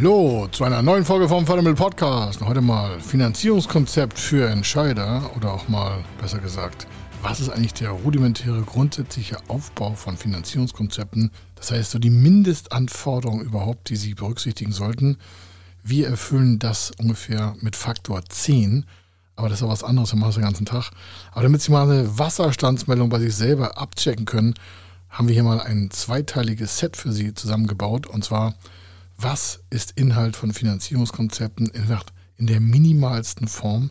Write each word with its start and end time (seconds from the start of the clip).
Hallo 0.00 0.46
zu 0.52 0.62
einer 0.62 0.80
neuen 0.80 1.04
Folge 1.04 1.28
vom 1.28 1.44
Fördermittel 1.44 1.74
Podcast. 1.74 2.40
Heute 2.40 2.60
mal 2.60 3.00
Finanzierungskonzept 3.00 4.16
für 4.16 4.48
Entscheider 4.48 5.28
oder 5.36 5.52
auch 5.52 5.66
mal 5.66 6.04
besser 6.20 6.38
gesagt, 6.38 6.86
was 7.20 7.40
ist 7.40 7.48
eigentlich 7.48 7.74
der 7.74 7.90
rudimentäre 7.90 8.62
grundsätzliche 8.62 9.38
Aufbau 9.48 9.94
von 9.94 10.16
Finanzierungskonzepten? 10.16 11.32
Das 11.56 11.72
heißt, 11.72 11.90
so 11.90 11.98
die 11.98 12.10
Mindestanforderungen 12.10 13.44
überhaupt, 13.44 13.88
die 13.88 13.96
Sie 13.96 14.14
berücksichtigen 14.14 14.70
sollten. 14.70 15.16
Wir 15.82 16.06
erfüllen 16.06 16.60
das 16.60 16.92
ungefähr 16.92 17.56
mit 17.60 17.74
Faktor 17.74 18.22
10, 18.24 18.86
aber 19.34 19.48
das 19.48 19.58
ist 19.58 19.64
auch 19.64 19.72
was 19.72 19.82
anderes, 19.82 20.12
wir 20.12 20.20
machen 20.20 20.28
das 20.28 20.36
den 20.36 20.44
ganzen 20.44 20.66
Tag. 20.66 20.92
Aber 21.32 21.42
damit 21.42 21.60
Sie 21.60 21.72
mal 21.72 21.90
eine 21.90 22.16
Wasserstandsmeldung 22.16 23.08
bei 23.08 23.18
sich 23.18 23.34
selber 23.34 23.78
abchecken 23.78 24.26
können, 24.26 24.54
haben 25.10 25.26
wir 25.26 25.34
hier 25.34 25.42
mal 25.42 25.60
ein 25.60 25.90
zweiteiliges 25.90 26.78
Set 26.78 26.96
für 26.96 27.10
Sie 27.10 27.34
zusammengebaut 27.34 28.06
und 28.06 28.22
zwar 28.22 28.54
was 29.18 29.64
ist 29.68 29.92
Inhalt 29.96 30.36
von 30.36 30.52
Finanzierungskonzepten 30.52 31.70
in, 32.36 32.46
der 32.46 32.60
minimalsten 32.60 33.48
Form. 33.48 33.90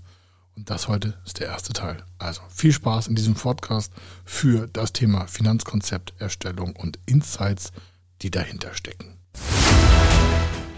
Und 0.56 0.70
das 0.70 0.88
heute 0.88 1.16
ist 1.26 1.40
der 1.40 1.48
erste 1.48 1.74
Teil. 1.74 1.98
Also 2.18 2.42
viel 2.50 2.72
Spaß 2.72 3.08
in 3.08 3.16
diesem 3.16 3.36
Podcast 3.36 3.92
für 4.24 4.68
das 4.68 4.94
Thema 4.94 5.28
Finanzkonzepterstellung 5.28 6.76
und 6.76 6.98
Insights, 7.06 7.72
die 8.22 8.32
dahinter 8.32 8.74
stecken. 8.74 9.18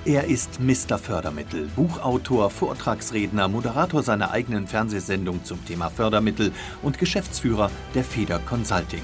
Er 0.03 0.23
ist 0.25 0.59
Mr. 0.59 0.97
Fördermittel, 0.97 1.67
Buchautor, 1.75 2.50
Vortragsredner, 2.50 3.47
Moderator 3.47 4.02
seiner 4.02 4.31
eigenen 4.31 4.67
Fernsehsendung 4.67 5.44
zum 5.45 5.63
Thema 5.66 5.89
Fördermittel 5.89 6.52
und 6.81 6.97
Geschäftsführer 6.97 7.70
der 7.94 8.03
Feder 8.03 8.39
Consulting. 8.39 9.03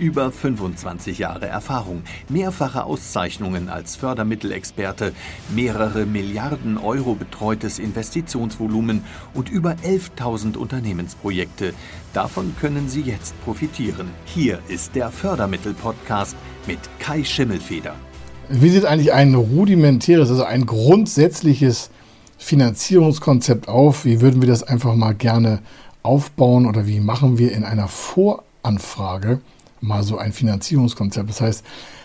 Über 0.00 0.32
25 0.32 1.18
Jahre 1.18 1.46
Erfahrung, 1.46 2.04
mehrfache 2.30 2.84
Auszeichnungen 2.84 3.68
als 3.68 3.96
Fördermittelexperte, 3.96 5.12
mehrere 5.54 6.06
Milliarden 6.06 6.78
Euro 6.78 7.14
betreutes 7.14 7.78
Investitionsvolumen 7.78 9.04
und 9.34 9.50
über 9.50 9.72
11.000 9.84 10.56
Unternehmensprojekte. 10.56 11.74
Davon 12.14 12.54
können 12.58 12.88
Sie 12.88 13.02
jetzt 13.02 13.38
profitieren. 13.44 14.08
Hier 14.24 14.60
ist 14.68 14.94
der 14.94 15.10
Fördermittel-Podcast 15.10 16.34
mit 16.66 16.78
Kai 16.98 17.22
Schimmelfeder. 17.22 17.94
Wie 18.48 18.70
sieht 18.70 18.86
eigentlich 18.86 19.12
ein 19.12 19.34
rudimentäres, 19.34 20.30
also 20.30 20.44
ein 20.44 20.64
grundsätzliches 20.64 21.90
Finanzierungskonzept 22.38 23.68
auf? 23.68 24.06
Wie 24.06 24.22
würden 24.22 24.40
wir 24.40 24.48
das 24.48 24.62
einfach 24.62 24.94
mal 24.94 25.14
gerne 25.14 25.58
aufbauen 26.02 26.64
oder 26.64 26.86
wie 26.86 27.00
machen 27.00 27.36
wir 27.36 27.52
in 27.52 27.64
einer 27.64 27.88
Voranfrage 27.88 29.42
mal 29.80 30.02
so 30.02 30.18
ein 30.18 30.32
Finanzierungskonzept. 30.32 31.28
Das 31.28 31.40
heißt, 31.40 31.64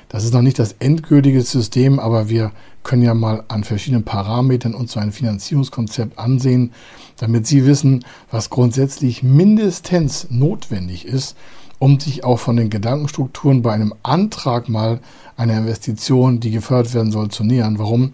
das 0.10 0.24
ist 0.24 0.34
noch 0.34 0.42
nicht 0.42 0.60
das 0.60 0.76
endgültige 0.80 1.42
System, 1.42 2.00
aber 2.00 2.30
wir 2.30 2.52
können 2.84 3.02
ja 3.02 3.14
mal 3.14 3.44
an 3.48 3.64
verschiedenen 3.64 4.04
Parametern 4.04 4.76
uns 4.76 4.92
so 4.92 5.00
ein 5.00 5.12
Finanzierungskonzept 5.12 6.20
ansehen, 6.20 6.72
damit 7.18 7.48
Sie 7.48 7.66
wissen, 7.66 8.06
was 8.30 8.50
grundsätzlich 8.50 9.24
mindestens 9.24 10.28
notwendig 10.30 11.06
ist, 11.06 11.36
um 11.80 12.00
sich 12.00 12.24
auch 12.24 12.40
von 12.40 12.56
den 12.56 12.70
Gedankenstrukturen 12.70 13.62
bei 13.62 13.74
einem 13.74 13.94
Antrag 14.04 14.70
mal 14.70 15.00
einer 15.36 15.58
Investition, 15.58 16.40
die 16.40 16.52
gefördert 16.52 16.94
werden 16.94 17.12
soll, 17.12 17.30
zu 17.30 17.44
nähern. 17.44 17.80
Warum? 17.80 18.14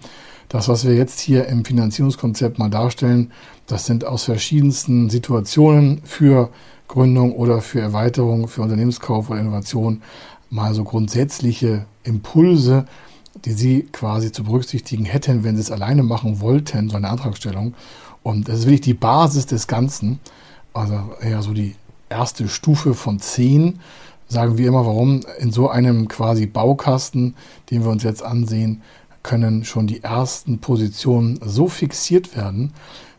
Das, 0.50 0.68
was 0.68 0.86
wir 0.86 0.96
jetzt 0.96 1.20
hier 1.20 1.48
im 1.48 1.64
Finanzierungskonzept 1.64 2.60
mal 2.60 2.70
darstellen, 2.70 3.32
das 3.68 3.86
sind 3.86 4.06
aus 4.06 4.26
verschiedensten 4.26 5.10
Situationen 5.10 6.02
für 6.04 6.50
Gründung 6.92 7.34
oder 7.34 7.62
für 7.62 7.80
Erweiterung, 7.80 8.50
für 8.50 8.62
Unternehmenskauf 8.62 9.30
oder 9.30 9.40
Innovation 9.40 10.02
mal 10.50 10.74
so 10.74 10.84
grundsätzliche 10.84 11.86
Impulse, 12.04 12.86
die 13.46 13.54
Sie 13.54 13.84
quasi 13.94 14.34
zu 14.34 14.44
berücksichtigen 14.44 15.06
hätten, 15.06 15.46
wenn 15.46 15.56
Sie 15.56 15.62
es 15.62 15.72
alleine 15.72 16.04
machen 16.04 16.42
wollten, 16.42 16.90
so 16.90 16.98
eine 16.98 17.10
Antragstellung. 17.10 17.76
Und 18.24 18.50
das 18.50 18.60
ist 18.60 18.66
wirklich 18.66 18.82
die 18.82 18.94
Basis 18.94 19.46
des 19.46 19.68
Ganzen. 19.68 20.20
Also 20.74 21.00
eher 21.22 21.42
so 21.42 21.54
die 21.54 21.76
erste 22.10 22.50
Stufe 22.50 22.94
von 22.94 23.22
zehn, 23.22 23.80
sagen 24.28 24.58
wir 24.58 24.68
immer, 24.68 24.86
warum 24.86 25.22
in 25.40 25.54
so 25.54 25.70
einem 25.70 26.10
quasi 26.10 26.46
Baukasten, 26.46 27.36
den 27.70 27.84
wir 27.84 27.90
uns 27.90 28.04
jetzt 28.04 28.22
ansehen, 28.22 28.82
können 29.24 29.64
schon 29.64 29.88
die 29.88 30.04
ersten 30.04 30.60
Positionen 30.60 31.40
so 31.42 31.70
fixiert 31.70 32.36
werden, 32.36 32.74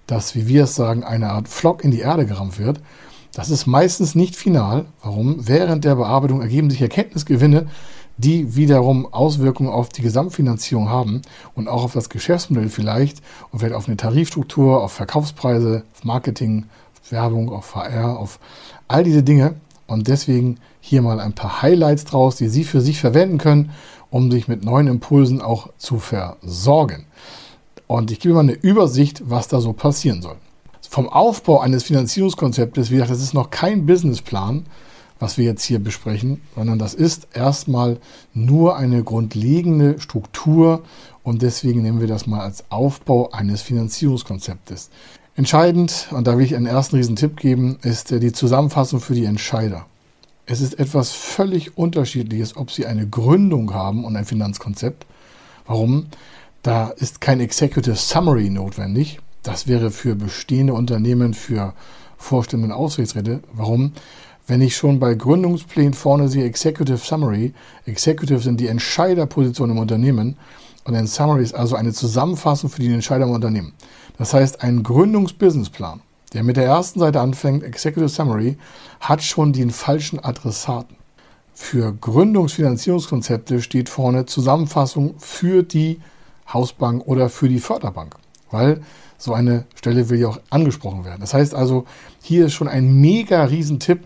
dass, 0.06 0.34
wie 0.34 0.46
wir 0.46 0.64
es 0.64 0.74
sagen, 0.74 1.04
eine 1.04 1.30
Art 1.30 1.48
Flock 1.48 1.84
in 1.84 1.90
die 1.90 2.00
Erde 2.00 2.26
gerammt 2.26 2.58
wird. 2.58 2.80
Das 3.34 3.48
ist 3.48 3.66
meistens 3.66 4.14
nicht 4.14 4.36
final. 4.36 4.84
Warum? 5.02 5.48
Während 5.48 5.84
der 5.84 5.94
Bearbeitung 5.94 6.42
ergeben 6.42 6.68
sich 6.68 6.82
Erkenntnisgewinne, 6.82 7.66
die 8.18 8.56
wiederum 8.56 9.10
Auswirkungen 9.10 9.70
auf 9.70 9.88
die 9.88 10.02
Gesamtfinanzierung 10.02 10.90
haben 10.90 11.22
und 11.54 11.66
auch 11.66 11.84
auf 11.84 11.94
das 11.94 12.10
Geschäftsmodell 12.10 12.68
vielleicht 12.68 13.22
und 13.50 13.60
vielleicht 13.60 13.74
auf 13.74 13.88
eine 13.88 13.96
Tarifstruktur, 13.96 14.82
auf 14.82 14.92
Verkaufspreise, 14.92 15.84
auf 15.94 16.04
Marketing, 16.04 16.66
auf 17.02 17.10
Werbung, 17.10 17.50
auf 17.50 17.64
VR, 17.64 18.18
auf 18.18 18.38
all 18.86 19.02
diese 19.02 19.22
Dinge. 19.22 19.54
Und 19.86 20.08
deswegen 20.08 20.58
hier 20.80 21.00
mal 21.00 21.18
ein 21.18 21.32
paar 21.32 21.62
Highlights 21.62 22.04
draus, 22.04 22.36
die 22.36 22.48
Sie 22.48 22.64
für 22.64 22.82
sich 22.82 23.00
verwenden 23.00 23.38
können, 23.38 23.70
um 24.10 24.30
sich 24.30 24.46
mit 24.46 24.62
neuen 24.62 24.88
Impulsen 24.88 25.40
auch 25.40 25.70
zu 25.78 25.98
versorgen. 25.98 27.06
Und 27.86 28.10
ich 28.10 28.20
gebe 28.20 28.34
mal 28.34 28.40
eine 28.40 28.52
Übersicht, 28.52 29.22
was 29.24 29.48
da 29.48 29.60
so 29.62 29.72
passieren 29.72 30.20
soll 30.20 30.36
vom 30.92 31.08
Aufbau 31.08 31.58
eines 31.60 31.84
Finanzierungskonzeptes, 31.84 32.90
wie 32.90 32.96
gesagt, 32.96 33.12
das 33.12 33.22
ist 33.22 33.32
noch 33.32 33.48
kein 33.48 33.86
Businessplan, 33.86 34.66
was 35.18 35.38
wir 35.38 35.46
jetzt 35.46 35.64
hier 35.64 35.78
besprechen, 35.78 36.42
sondern 36.54 36.78
das 36.78 36.92
ist 36.92 37.28
erstmal 37.32 37.98
nur 38.34 38.76
eine 38.76 39.02
grundlegende 39.02 39.98
Struktur 40.00 40.82
und 41.22 41.40
deswegen 41.40 41.80
nehmen 41.80 42.02
wir 42.02 42.08
das 42.08 42.26
mal 42.26 42.40
als 42.40 42.64
Aufbau 42.68 43.30
eines 43.30 43.62
Finanzierungskonzeptes. 43.62 44.90
Entscheidend, 45.34 46.08
und 46.10 46.26
da 46.26 46.36
will 46.36 46.44
ich 46.44 46.54
einen 46.54 46.66
ersten 46.66 46.96
riesen 46.96 47.16
Tipp 47.16 47.38
geben, 47.38 47.78
ist 47.80 48.10
die 48.10 48.32
Zusammenfassung 48.32 49.00
für 49.00 49.14
die 49.14 49.24
Entscheider. 49.24 49.86
Es 50.44 50.60
ist 50.60 50.78
etwas 50.78 51.12
völlig 51.12 51.78
unterschiedliches, 51.78 52.54
ob 52.54 52.70
Sie 52.70 52.84
eine 52.84 53.08
Gründung 53.08 53.72
haben 53.72 54.04
und 54.04 54.14
ein 54.14 54.26
Finanzkonzept. 54.26 55.06
Warum? 55.66 56.08
Da 56.62 56.90
ist 56.90 57.22
kein 57.22 57.40
Executive 57.40 57.96
Summary 57.96 58.50
notwendig. 58.50 59.20
Das 59.42 59.66
wäre 59.66 59.90
für 59.90 60.14
bestehende 60.14 60.74
Unternehmen, 60.74 61.34
für 61.34 61.74
Vorstände 62.16 62.66
und 62.66 62.72
Aufsichtsräte. 62.72 63.40
Warum? 63.52 63.92
Wenn 64.46 64.60
ich 64.60 64.76
schon 64.76 64.98
bei 64.98 65.14
Gründungsplänen 65.14 65.94
vorne 65.94 66.28
sehe 66.28 66.44
Executive 66.44 66.98
Summary, 66.98 67.52
Executive 67.86 68.40
sind 68.40 68.60
die 68.60 68.66
Entscheiderpositionen 68.66 69.76
im 69.76 69.82
Unternehmen 69.82 70.36
und 70.84 70.94
ein 70.94 71.06
Summary 71.06 71.42
ist 71.42 71.54
also 71.54 71.76
eine 71.76 71.92
Zusammenfassung 71.92 72.70
für 72.70 72.80
die 72.82 72.92
Entscheider 72.92 73.24
im 73.24 73.30
Unternehmen. 73.30 73.72
Das 74.18 74.34
heißt, 74.34 74.62
ein 74.62 74.82
Gründungsbusinessplan, 74.82 76.00
der 76.32 76.42
mit 76.42 76.56
der 76.56 76.64
ersten 76.64 77.00
Seite 77.00 77.20
anfängt, 77.20 77.62
Executive 77.62 78.08
Summary, 78.08 78.56
hat 79.00 79.22
schon 79.22 79.52
den 79.52 79.70
falschen 79.70 80.18
Adressaten. 80.18 80.96
Für 81.54 81.92
Gründungsfinanzierungskonzepte 81.92 83.62
steht 83.62 83.88
vorne 83.88 84.26
Zusammenfassung 84.26 85.14
für 85.18 85.62
die 85.62 86.00
Hausbank 86.52 87.06
oder 87.06 87.28
für 87.28 87.48
die 87.48 87.60
Förderbank, 87.60 88.16
weil 88.50 88.82
so 89.22 89.34
eine 89.34 89.66
Stelle 89.76 90.10
will 90.10 90.18
ja 90.18 90.26
auch 90.26 90.40
angesprochen 90.50 91.04
werden. 91.04 91.20
Das 91.20 91.32
heißt 91.32 91.54
also, 91.54 91.84
hier 92.22 92.46
ist 92.46 92.54
schon 92.54 92.66
ein 92.66 92.92
mega 92.92 93.44
Riesentipp. 93.44 94.00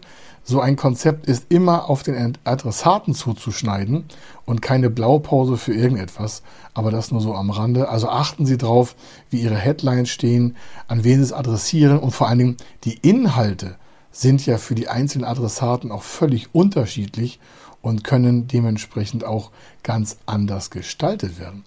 So 0.44 0.60
ein 0.60 0.76
Konzept 0.76 1.24
ist 1.26 1.46
immer 1.48 1.88
auf 1.88 2.02
den 2.02 2.36
Adressaten 2.44 3.14
zuzuschneiden 3.14 4.04
und 4.44 4.60
keine 4.60 4.90
Blaupause 4.90 5.56
für 5.56 5.72
irgendetwas. 5.72 6.42
Aber 6.74 6.90
das 6.90 7.12
nur 7.12 7.22
so 7.22 7.34
am 7.34 7.48
Rande. 7.48 7.88
Also 7.88 8.10
achten 8.10 8.44
Sie 8.44 8.58
drauf, 8.58 8.94
wie 9.30 9.40
Ihre 9.40 9.56
Headlines 9.56 10.10
stehen, 10.10 10.54
an 10.86 11.02
wen 11.02 11.16
Sie 11.16 11.24
es 11.24 11.32
adressieren 11.32 11.98
und 11.98 12.10
vor 12.10 12.28
allen 12.28 12.38
Dingen 12.38 12.56
die 12.84 12.98
Inhalte 12.98 13.76
sind 14.10 14.44
ja 14.44 14.58
für 14.58 14.74
die 14.74 14.88
einzelnen 14.88 15.24
Adressaten 15.24 15.90
auch 15.90 16.02
völlig 16.02 16.54
unterschiedlich 16.54 17.40
und 17.80 18.04
können 18.04 18.48
dementsprechend 18.48 19.24
auch 19.24 19.50
ganz 19.82 20.18
anders 20.26 20.68
gestaltet 20.68 21.40
werden. 21.40 21.64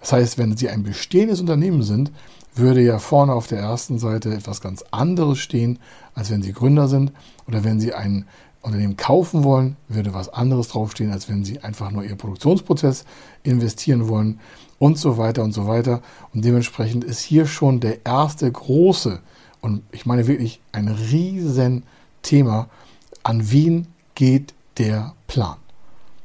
Das 0.00 0.12
heißt, 0.12 0.38
wenn 0.38 0.56
Sie 0.56 0.68
ein 0.68 0.84
bestehendes 0.84 1.40
Unternehmen 1.40 1.82
sind, 1.82 2.12
würde 2.54 2.82
ja 2.82 2.98
vorne 2.98 3.32
auf 3.32 3.46
der 3.46 3.58
ersten 3.58 3.98
Seite 3.98 4.34
etwas 4.34 4.60
ganz 4.60 4.84
anderes 4.90 5.38
stehen, 5.38 5.78
als 6.14 6.30
wenn 6.30 6.42
Sie 6.42 6.52
Gründer 6.52 6.88
sind. 6.88 7.12
Oder 7.46 7.64
wenn 7.64 7.80
Sie 7.80 7.94
ein 7.94 8.26
Unternehmen 8.60 8.96
kaufen 8.96 9.42
wollen, 9.44 9.76
würde 9.88 10.14
was 10.14 10.28
anderes 10.28 10.68
draufstehen, 10.68 11.10
als 11.10 11.28
wenn 11.28 11.44
Sie 11.44 11.60
einfach 11.60 11.90
nur 11.90 12.04
Ihr 12.04 12.16
Produktionsprozess 12.16 13.04
investieren 13.42 14.08
wollen 14.08 14.38
und 14.78 14.98
so 14.98 15.18
weiter 15.18 15.42
und 15.42 15.52
so 15.52 15.66
weiter. 15.66 16.02
Und 16.32 16.44
dementsprechend 16.44 17.04
ist 17.04 17.20
hier 17.20 17.46
schon 17.46 17.80
der 17.80 18.04
erste 18.06 18.50
große, 18.50 19.20
und 19.60 19.82
ich 19.92 20.06
meine 20.06 20.26
wirklich 20.26 20.60
ein 20.72 20.88
riesen 20.88 21.84
Thema, 22.22 22.68
an 23.22 23.50
wen 23.50 23.86
geht 24.14 24.54
der 24.78 25.14
Plan? 25.26 25.56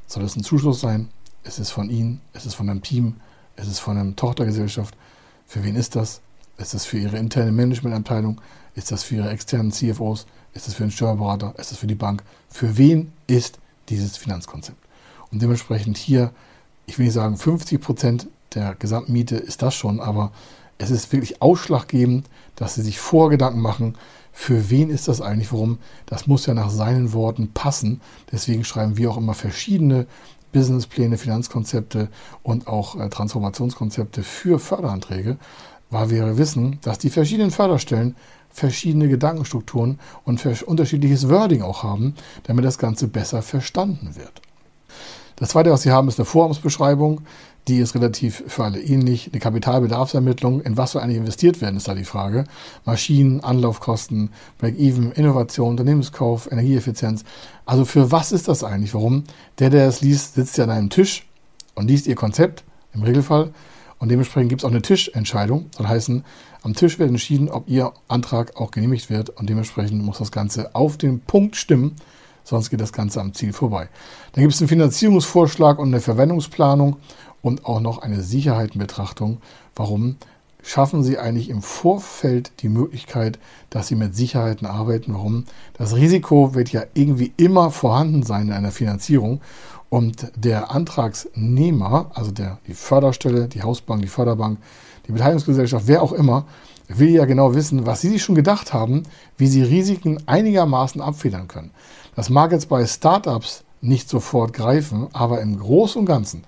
Soll 0.06 0.24
es 0.24 0.36
ein 0.36 0.42
Zuschuss 0.42 0.80
sein? 0.80 1.08
Ist 1.44 1.58
es 1.58 1.70
von 1.70 1.90
Ihnen? 1.90 2.20
Ist 2.32 2.46
es 2.46 2.54
von 2.54 2.68
einem 2.68 2.82
Team? 2.82 3.16
Ist 3.56 3.68
es 3.68 3.78
von 3.78 3.96
einer 3.96 4.16
Tochtergesellschaft? 4.16 4.96
Für 5.48 5.64
wen 5.64 5.76
ist 5.76 5.96
das? 5.96 6.20
Ist 6.58 6.74
es 6.74 6.84
für 6.84 6.98
Ihre 6.98 7.16
interne 7.16 7.52
Managementabteilung? 7.52 8.38
Ist 8.74 8.92
das 8.92 9.02
für 9.02 9.14
Ihre 9.14 9.30
externen 9.30 9.72
CFOs? 9.72 10.26
Ist 10.52 10.68
es 10.68 10.74
für 10.74 10.82
den 10.82 10.90
Steuerberater? 10.90 11.54
Ist 11.56 11.72
es 11.72 11.78
für 11.78 11.86
die 11.86 11.94
Bank? 11.94 12.22
Für 12.50 12.76
wen 12.76 13.12
ist 13.26 13.58
dieses 13.88 14.18
Finanzkonzept? 14.18 14.76
Und 15.32 15.40
dementsprechend 15.40 15.96
hier, 15.96 16.32
ich 16.84 16.98
will 16.98 17.06
nicht 17.06 17.14
sagen 17.14 17.38
50 17.38 17.80
Prozent 17.80 18.26
der 18.52 18.74
Gesamtmiete 18.74 19.36
ist 19.36 19.62
das 19.62 19.74
schon, 19.74 20.00
aber 20.00 20.32
es 20.76 20.90
ist 20.90 21.10
wirklich 21.12 21.40
ausschlaggebend, 21.40 22.26
dass 22.54 22.74
Sie 22.74 22.82
sich 22.82 22.98
Vorgedanken 22.98 23.60
machen, 23.60 23.96
für 24.32 24.68
wen 24.70 24.90
ist 24.90 25.08
das 25.08 25.20
eigentlich, 25.20 25.50
warum? 25.50 25.78
Das 26.06 26.26
muss 26.26 26.46
ja 26.46 26.54
nach 26.54 26.70
seinen 26.70 27.12
Worten 27.12 27.52
passen. 27.52 28.00
Deswegen 28.30 28.64
schreiben 28.64 28.96
wir 28.96 29.10
auch 29.10 29.16
immer 29.16 29.34
verschiedene 29.34 30.06
Businesspläne, 30.52 31.18
Finanzkonzepte 31.18 32.08
und 32.42 32.66
auch 32.66 32.98
äh, 32.98 33.08
Transformationskonzepte 33.08 34.22
für 34.22 34.58
Förderanträge, 34.58 35.36
weil 35.90 36.10
wir 36.10 36.38
wissen, 36.38 36.78
dass 36.82 36.98
die 36.98 37.10
verschiedenen 37.10 37.50
Förderstellen 37.50 38.16
verschiedene 38.50 39.08
Gedankenstrukturen 39.08 39.98
und 40.24 40.44
unterschiedliches 40.66 41.28
Wording 41.28 41.62
auch 41.62 41.82
haben, 41.82 42.14
damit 42.44 42.64
das 42.64 42.78
Ganze 42.78 43.08
besser 43.08 43.42
verstanden 43.42 44.16
wird. 44.16 44.42
Das 45.36 45.50
zweite, 45.50 45.70
was 45.70 45.82
Sie 45.82 45.92
haben, 45.92 46.08
ist 46.08 46.18
eine 46.18 46.26
Vorhabensbeschreibung. 46.26 47.20
Die 47.68 47.78
ist 47.78 47.94
relativ 47.94 48.44
für 48.46 48.64
alle 48.64 48.80
ähnlich. 48.80 49.28
Eine 49.30 49.40
Kapitalbedarfsermittlung, 49.40 50.62
in 50.62 50.78
was 50.78 50.92
soll 50.92 51.02
eigentlich 51.02 51.18
investiert 51.18 51.60
werden, 51.60 51.76
ist 51.76 51.86
da 51.86 51.94
die 51.94 52.04
Frage. 52.04 52.44
Maschinen, 52.86 53.44
Anlaufkosten, 53.44 54.30
Break-Even, 54.56 55.12
Innovation, 55.12 55.68
Unternehmenskauf, 55.68 56.50
Energieeffizienz. 56.50 57.24
Also 57.66 57.84
für 57.84 58.10
was 58.10 58.32
ist 58.32 58.48
das 58.48 58.64
eigentlich? 58.64 58.94
Warum? 58.94 59.24
Der, 59.58 59.68
der 59.68 59.86
es 59.86 60.00
liest, 60.00 60.36
sitzt 60.36 60.56
ja 60.56 60.64
an 60.64 60.70
einem 60.70 60.88
Tisch 60.88 61.26
und 61.74 61.88
liest 61.88 62.06
ihr 62.06 62.14
Konzept, 62.14 62.64
im 62.94 63.02
Regelfall. 63.02 63.50
Und 63.98 64.10
dementsprechend 64.10 64.48
gibt 64.48 64.62
es 64.62 64.64
auch 64.64 64.70
eine 64.70 64.80
Tischentscheidung. 64.80 65.66
Das 65.76 65.86
heißen, 65.86 66.24
am 66.62 66.74
Tisch 66.74 66.98
wird 66.98 67.10
entschieden, 67.10 67.50
ob 67.50 67.68
Ihr 67.68 67.92
Antrag 68.08 68.56
auch 68.56 68.70
genehmigt 68.70 69.10
wird. 69.10 69.28
Und 69.30 69.50
dementsprechend 69.50 70.02
muss 70.02 70.18
das 70.18 70.32
Ganze 70.32 70.74
auf 70.74 70.96
den 70.96 71.20
Punkt 71.20 71.56
stimmen, 71.56 71.96
sonst 72.44 72.70
geht 72.70 72.80
das 72.80 72.92
Ganze 72.92 73.20
am 73.20 73.34
Ziel 73.34 73.52
vorbei. 73.52 73.88
Dann 74.32 74.42
gibt 74.42 74.54
es 74.54 74.60
einen 74.60 74.68
Finanzierungsvorschlag 74.68 75.78
und 75.78 75.88
eine 75.88 76.00
Verwendungsplanung 76.00 76.96
und 77.42 77.64
auch 77.64 77.80
noch 77.80 77.98
eine 77.98 78.22
Sicherheitenbetrachtung. 78.22 79.38
Warum 79.74 80.16
schaffen 80.62 81.02
Sie 81.02 81.18
eigentlich 81.18 81.48
im 81.48 81.62
Vorfeld 81.62 82.52
die 82.60 82.68
Möglichkeit, 82.68 83.38
dass 83.70 83.88
Sie 83.88 83.94
mit 83.94 84.14
Sicherheiten 84.14 84.66
arbeiten? 84.66 85.14
Warum? 85.14 85.44
Das 85.74 85.94
Risiko 85.96 86.54
wird 86.54 86.70
ja 86.70 86.82
irgendwie 86.94 87.32
immer 87.36 87.70
vorhanden 87.70 88.22
sein 88.22 88.48
in 88.48 88.52
einer 88.52 88.72
Finanzierung. 88.72 89.40
Und 89.88 90.30
der 90.36 90.70
Antragsnehmer, 90.70 92.10
also 92.14 92.30
der, 92.30 92.58
die 92.66 92.74
Förderstelle, 92.74 93.48
die 93.48 93.62
Hausbank, 93.62 94.02
die 94.02 94.08
Förderbank, 94.08 94.58
die 95.06 95.12
Beteiligungsgesellschaft, 95.12 95.86
wer 95.86 96.02
auch 96.02 96.12
immer, 96.12 96.44
will 96.88 97.10
ja 97.10 97.24
genau 97.24 97.54
wissen, 97.54 97.86
was 97.86 98.02
Sie 98.02 98.08
sich 98.08 98.22
schon 98.22 98.34
gedacht 98.34 98.74
haben, 98.74 99.04
wie 99.38 99.46
Sie 99.46 99.62
Risiken 99.62 100.18
einigermaßen 100.26 101.00
abfedern 101.00 101.48
können. 101.48 101.70
Das 102.16 102.28
mag 102.28 102.52
jetzt 102.52 102.68
bei 102.68 102.86
Startups 102.86 103.64
nicht 103.80 104.08
sofort 104.08 104.52
greifen, 104.52 105.06
aber 105.12 105.40
im 105.40 105.58
Großen 105.58 106.00
und 106.00 106.06
Ganzen 106.06 106.44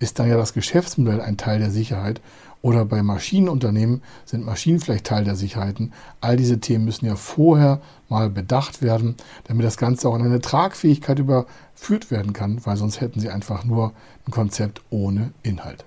ist 0.00 0.18
dann 0.18 0.28
ja 0.28 0.36
das 0.36 0.54
Geschäftsmodell 0.54 1.20
ein 1.20 1.36
Teil 1.36 1.60
der 1.60 1.70
Sicherheit. 1.70 2.20
Oder 2.62 2.84
bei 2.84 3.02
Maschinenunternehmen 3.02 4.02
sind 4.26 4.44
Maschinen 4.44 4.80
vielleicht 4.80 5.06
Teil 5.06 5.24
der 5.24 5.36
Sicherheiten. 5.36 5.92
All 6.20 6.36
diese 6.36 6.60
Themen 6.60 6.84
müssen 6.84 7.06
ja 7.06 7.16
vorher 7.16 7.80
mal 8.08 8.28
bedacht 8.28 8.82
werden, 8.82 9.14
damit 9.44 9.64
das 9.64 9.78
Ganze 9.78 10.08
auch 10.08 10.16
in 10.16 10.22
eine 10.22 10.40
Tragfähigkeit 10.40 11.18
überführt 11.18 12.10
werden 12.10 12.32
kann, 12.32 12.60
weil 12.64 12.76
sonst 12.76 13.00
hätten 13.00 13.20
sie 13.20 13.30
einfach 13.30 13.64
nur 13.64 13.92
ein 14.26 14.30
Konzept 14.30 14.82
ohne 14.90 15.32
Inhalt. 15.42 15.84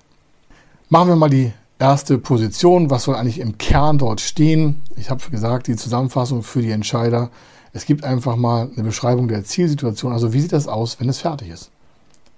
Machen 0.88 1.08
wir 1.08 1.16
mal 1.16 1.30
die 1.30 1.52
erste 1.78 2.18
Position. 2.18 2.90
Was 2.90 3.04
soll 3.04 3.14
eigentlich 3.14 3.40
im 3.40 3.58
Kern 3.58 3.98
dort 3.98 4.20
stehen? 4.20 4.82
Ich 4.96 5.10
habe 5.10 5.30
gesagt, 5.30 5.66
die 5.68 5.76
Zusammenfassung 5.76 6.42
für 6.42 6.62
die 6.62 6.70
Entscheider. 6.70 7.30
Es 7.72 7.86
gibt 7.86 8.04
einfach 8.04 8.36
mal 8.36 8.70
eine 8.74 8.84
Beschreibung 8.84 9.28
der 9.28 9.44
Zielsituation. 9.44 10.12
Also 10.12 10.32
wie 10.32 10.40
sieht 10.40 10.52
das 10.52 10.68
aus, 10.68 10.98
wenn 10.98 11.08
es 11.08 11.18
fertig 11.18 11.50
ist? 11.50 11.70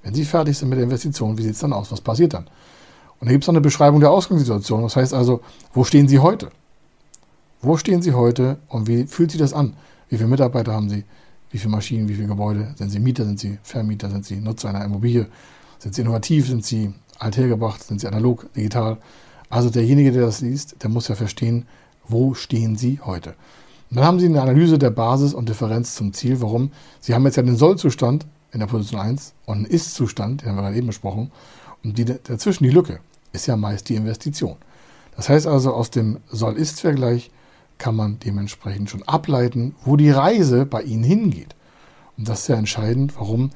Wenn 0.06 0.14
Sie 0.14 0.24
fertig 0.24 0.56
sind 0.56 0.68
mit 0.68 0.78
der 0.78 0.84
Investition, 0.84 1.36
wie 1.36 1.42
sieht 1.42 1.54
es 1.54 1.58
dann 1.58 1.72
aus? 1.72 1.90
Was 1.90 2.00
passiert 2.00 2.32
dann? 2.32 2.44
Und 3.18 3.26
da 3.26 3.32
gibt 3.32 3.42
es 3.42 3.48
noch 3.48 3.54
eine 3.54 3.60
Beschreibung 3.60 3.98
der 3.98 4.12
Ausgangssituation. 4.12 4.82
Das 4.82 4.94
heißt 4.94 5.12
also, 5.12 5.40
wo 5.74 5.82
stehen 5.82 6.06
Sie 6.06 6.20
heute? 6.20 6.50
Wo 7.60 7.76
stehen 7.76 8.02
Sie 8.02 8.12
heute 8.12 8.58
und 8.68 8.86
wie 8.86 9.08
fühlt 9.08 9.32
sich 9.32 9.40
das 9.40 9.52
an? 9.52 9.72
Wie 10.08 10.16
viele 10.16 10.28
Mitarbeiter 10.28 10.72
haben 10.72 10.88
Sie? 10.88 11.02
Wie 11.50 11.58
viele 11.58 11.72
Maschinen, 11.72 12.08
wie 12.08 12.14
viele 12.14 12.28
Gebäude? 12.28 12.72
Sind 12.76 12.90
Sie 12.90 13.00
Mieter, 13.00 13.24
sind 13.24 13.40
Sie 13.40 13.58
Vermieter, 13.64 14.08
sind 14.08 14.24
Sie 14.24 14.36
Nutzer 14.36 14.68
einer 14.68 14.84
Immobilie? 14.84 15.26
Sind 15.80 15.96
Sie 15.96 16.02
innovativ, 16.02 16.46
sind 16.46 16.64
Sie 16.64 16.94
althergebracht, 17.18 17.82
sind 17.82 18.00
Sie 18.00 18.06
analog, 18.06 18.46
digital? 18.54 18.98
Also 19.50 19.70
derjenige, 19.70 20.12
der 20.12 20.26
das 20.26 20.40
liest, 20.40 20.84
der 20.84 20.88
muss 20.88 21.08
ja 21.08 21.16
verstehen, 21.16 21.66
wo 22.06 22.34
stehen 22.34 22.76
Sie 22.76 23.00
heute? 23.04 23.30
Und 23.90 23.96
dann 23.96 24.04
haben 24.04 24.20
Sie 24.20 24.26
eine 24.26 24.40
Analyse 24.40 24.78
der 24.78 24.90
Basis 24.90 25.34
und 25.34 25.48
Differenz 25.48 25.96
zum 25.96 26.12
Ziel. 26.12 26.40
Warum? 26.40 26.70
Sie 27.00 27.12
haben 27.12 27.24
jetzt 27.24 27.38
ja 27.38 27.42
den 27.42 27.56
Sollzustand, 27.56 28.24
in 28.52 28.60
der 28.60 28.66
Position 28.66 29.00
1 29.00 29.34
und 29.44 29.58
ein 29.58 29.64
Ist-Zustand, 29.64 30.42
den 30.42 30.48
haben 30.48 30.56
wir 30.56 30.62
gerade 30.62 30.76
eben 30.76 30.86
besprochen. 30.86 31.30
Und 31.84 31.98
die, 31.98 32.04
dazwischen 32.04 32.64
die 32.64 32.70
Lücke 32.70 33.00
ist 33.32 33.46
ja 33.46 33.56
meist 33.56 33.88
die 33.88 33.96
Investition. 33.96 34.56
Das 35.16 35.28
heißt 35.28 35.46
also, 35.46 35.72
aus 35.72 35.90
dem 35.90 36.18
Soll-Ist-Vergleich 36.28 37.30
kann 37.78 37.94
man 37.94 38.18
dementsprechend 38.18 38.90
schon 38.90 39.02
ableiten, 39.02 39.74
wo 39.84 39.96
die 39.96 40.10
Reise 40.10 40.66
bei 40.66 40.82
Ihnen 40.82 41.04
hingeht. 41.04 41.54
Und 42.16 42.28
das 42.28 42.40
ist 42.42 42.48
ja 42.48 42.56
entscheidend, 42.56 43.16
warum, 43.16 43.50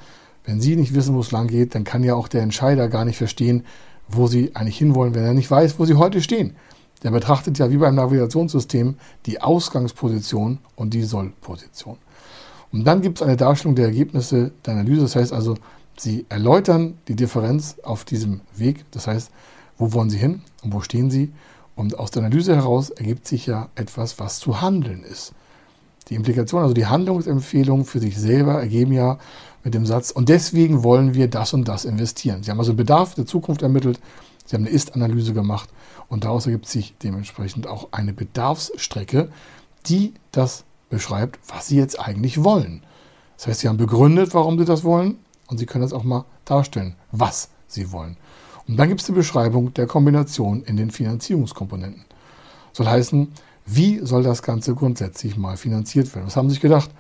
wenn 0.45 0.61
Sie 0.61 0.77
nicht 0.77 0.95
wissen, 0.95 1.15
wo 1.15 1.21
es 1.21 1.33
lang 1.33 1.49
geht, 1.49 1.75
dann 1.75 1.85
kann 1.85 2.05
ja 2.05 2.15
auch 2.15 2.29
der 2.29 2.43
Entscheider 2.43 2.89
gar 2.89 3.05
nicht 3.05 3.17
verstehen, 3.17 3.65
wo 4.09 4.27
Sie 4.27 4.55
eigentlich 4.55 4.79
hinwollen, 4.79 5.15
wenn 5.15 5.25
er 5.25 5.35
nicht 5.35 5.51
weiß, 5.51 5.79
wo 5.79 5.87
Sie 5.87 5.95
heute 5.95 6.21
stehen. 6.21 6.57
Der 7.03 7.11
betrachtet 7.11 7.59
ja 7.59 7.71
wie 7.71 7.79
beim 7.79 7.95
Navigationssystem 7.95 8.97
die 9.25 9.41
Ausgangsposition 9.41 10.59
und 10.77 10.93
die 10.93 11.03
Sollposition. 11.03 11.97
Und 12.73 12.85
dann 12.85 13.03
gibt 13.03 13.21
es 13.21 13.27
eine 13.27 13.37
Darstellung 13.37 13.75
der 13.75 13.87
Ergebnisse 13.87 14.53
der 14.65 14.75
Analyse. 14.75 15.03
Das 15.03 15.17
heißt 15.17 15.33
also, 15.33 15.57
Sie 15.99 16.25
erläutern 16.29 16.99
die 17.09 17.17
Differenz 17.17 17.77
auf 17.83 18.05
diesem 18.05 18.41
Weg. 18.57 18.85
Das 18.93 19.07
heißt, 19.07 19.31
wo 19.77 19.93
wollen 19.93 20.11
Sie 20.11 20.19
hin 20.19 20.43
und 20.63 20.73
wo 20.73 20.81
stehen 20.81 21.11
Sie? 21.11 21.33
Und 21.75 21.99
aus 21.99 22.11
der 22.11 22.23
Analyse 22.23 22.55
heraus 22.55 22.91
ergibt 22.91 23.27
sich 23.27 23.47
ja 23.47 23.69
etwas, 23.75 24.19
was 24.19 24.39
zu 24.39 24.61
handeln 24.61 25.03
ist. 25.03 25.33
Die 26.09 26.15
Implikation, 26.15 26.63
also 26.63 26.75
die 26.75 26.87
Handlungsempfehlungen 26.87 27.85
für 27.85 28.01
sich 28.01 28.19
selber 28.19 28.61
ergeben 28.61 28.93
ja 28.93 29.19
mit 29.63 29.75
dem 29.75 29.87
Satz, 29.87 30.11
und 30.11 30.29
deswegen 30.29 30.83
wollen 30.83 31.15
wir 31.15 31.29
das 31.29 31.53
und 31.53 31.69
das 31.69 31.85
investieren. 31.85 32.43
Sie 32.43 32.51
haben 32.51 32.59
also 32.59 32.75
Bedarf 32.75 33.15
der 33.15 33.27
Zukunft 33.27 33.63
ermittelt, 33.63 34.01
Sie 34.47 34.57
haben 34.57 34.65
eine 34.65 34.75
Ist-Analyse 34.75 35.33
gemacht 35.33 35.69
und 36.09 36.25
daraus 36.25 36.47
ergibt 36.47 36.67
sich 36.67 36.95
dementsprechend 37.03 37.69
auch 37.69 37.89
eine 37.93 38.13
Bedarfsstrecke, 38.13 39.29
die 39.87 40.15
das 40.33 40.65
beschreibt, 40.91 41.39
was 41.49 41.69
sie 41.69 41.77
jetzt 41.77 41.99
eigentlich 41.99 42.45
wollen. 42.45 42.83
Das 43.39 43.47
heißt, 43.47 43.61
sie 43.61 43.69
haben 43.69 43.79
begründet, 43.79 44.35
warum 44.35 44.59
sie 44.59 44.67
das 44.67 44.85
wollen 44.85 45.17
und 45.49 45.57
sie 45.57 45.65
können 45.65 45.83
das 45.83 45.95
auch 45.95 46.05
mal 46.05 46.27
darstellen, 46.45 46.95
was 47.13 47.49
sie 47.67 47.91
wollen. 47.93 48.19
Und 48.69 48.77
dann 48.77 48.89
gibt 48.89 49.01
es 49.01 49.07
die 49.07 49.13
Beschreibung 49.13 49.73
der 49.73 49.87
Kombination 49.87 50.63
in 50.63 50.77
den 50.77 50.91
Finanzierungskomponenten. 50.91 52.05
Soll 52.73 52.87
heißen, 52.87 53.33
wie 53.67 54.01
soll 54.05 54.23
das 54.23 54.43
Ganze 54.43 54.75
grundsätzlich 54.75 55.37
mal 55.37 55.57
finanziert 55.57 56.15
werden? 56.15 56.27
Was 56.27 56.37
haben 56.37 56.49
Sie 56.49 56.55
sich 56.55 56.63
gedacht? 56.63 56.91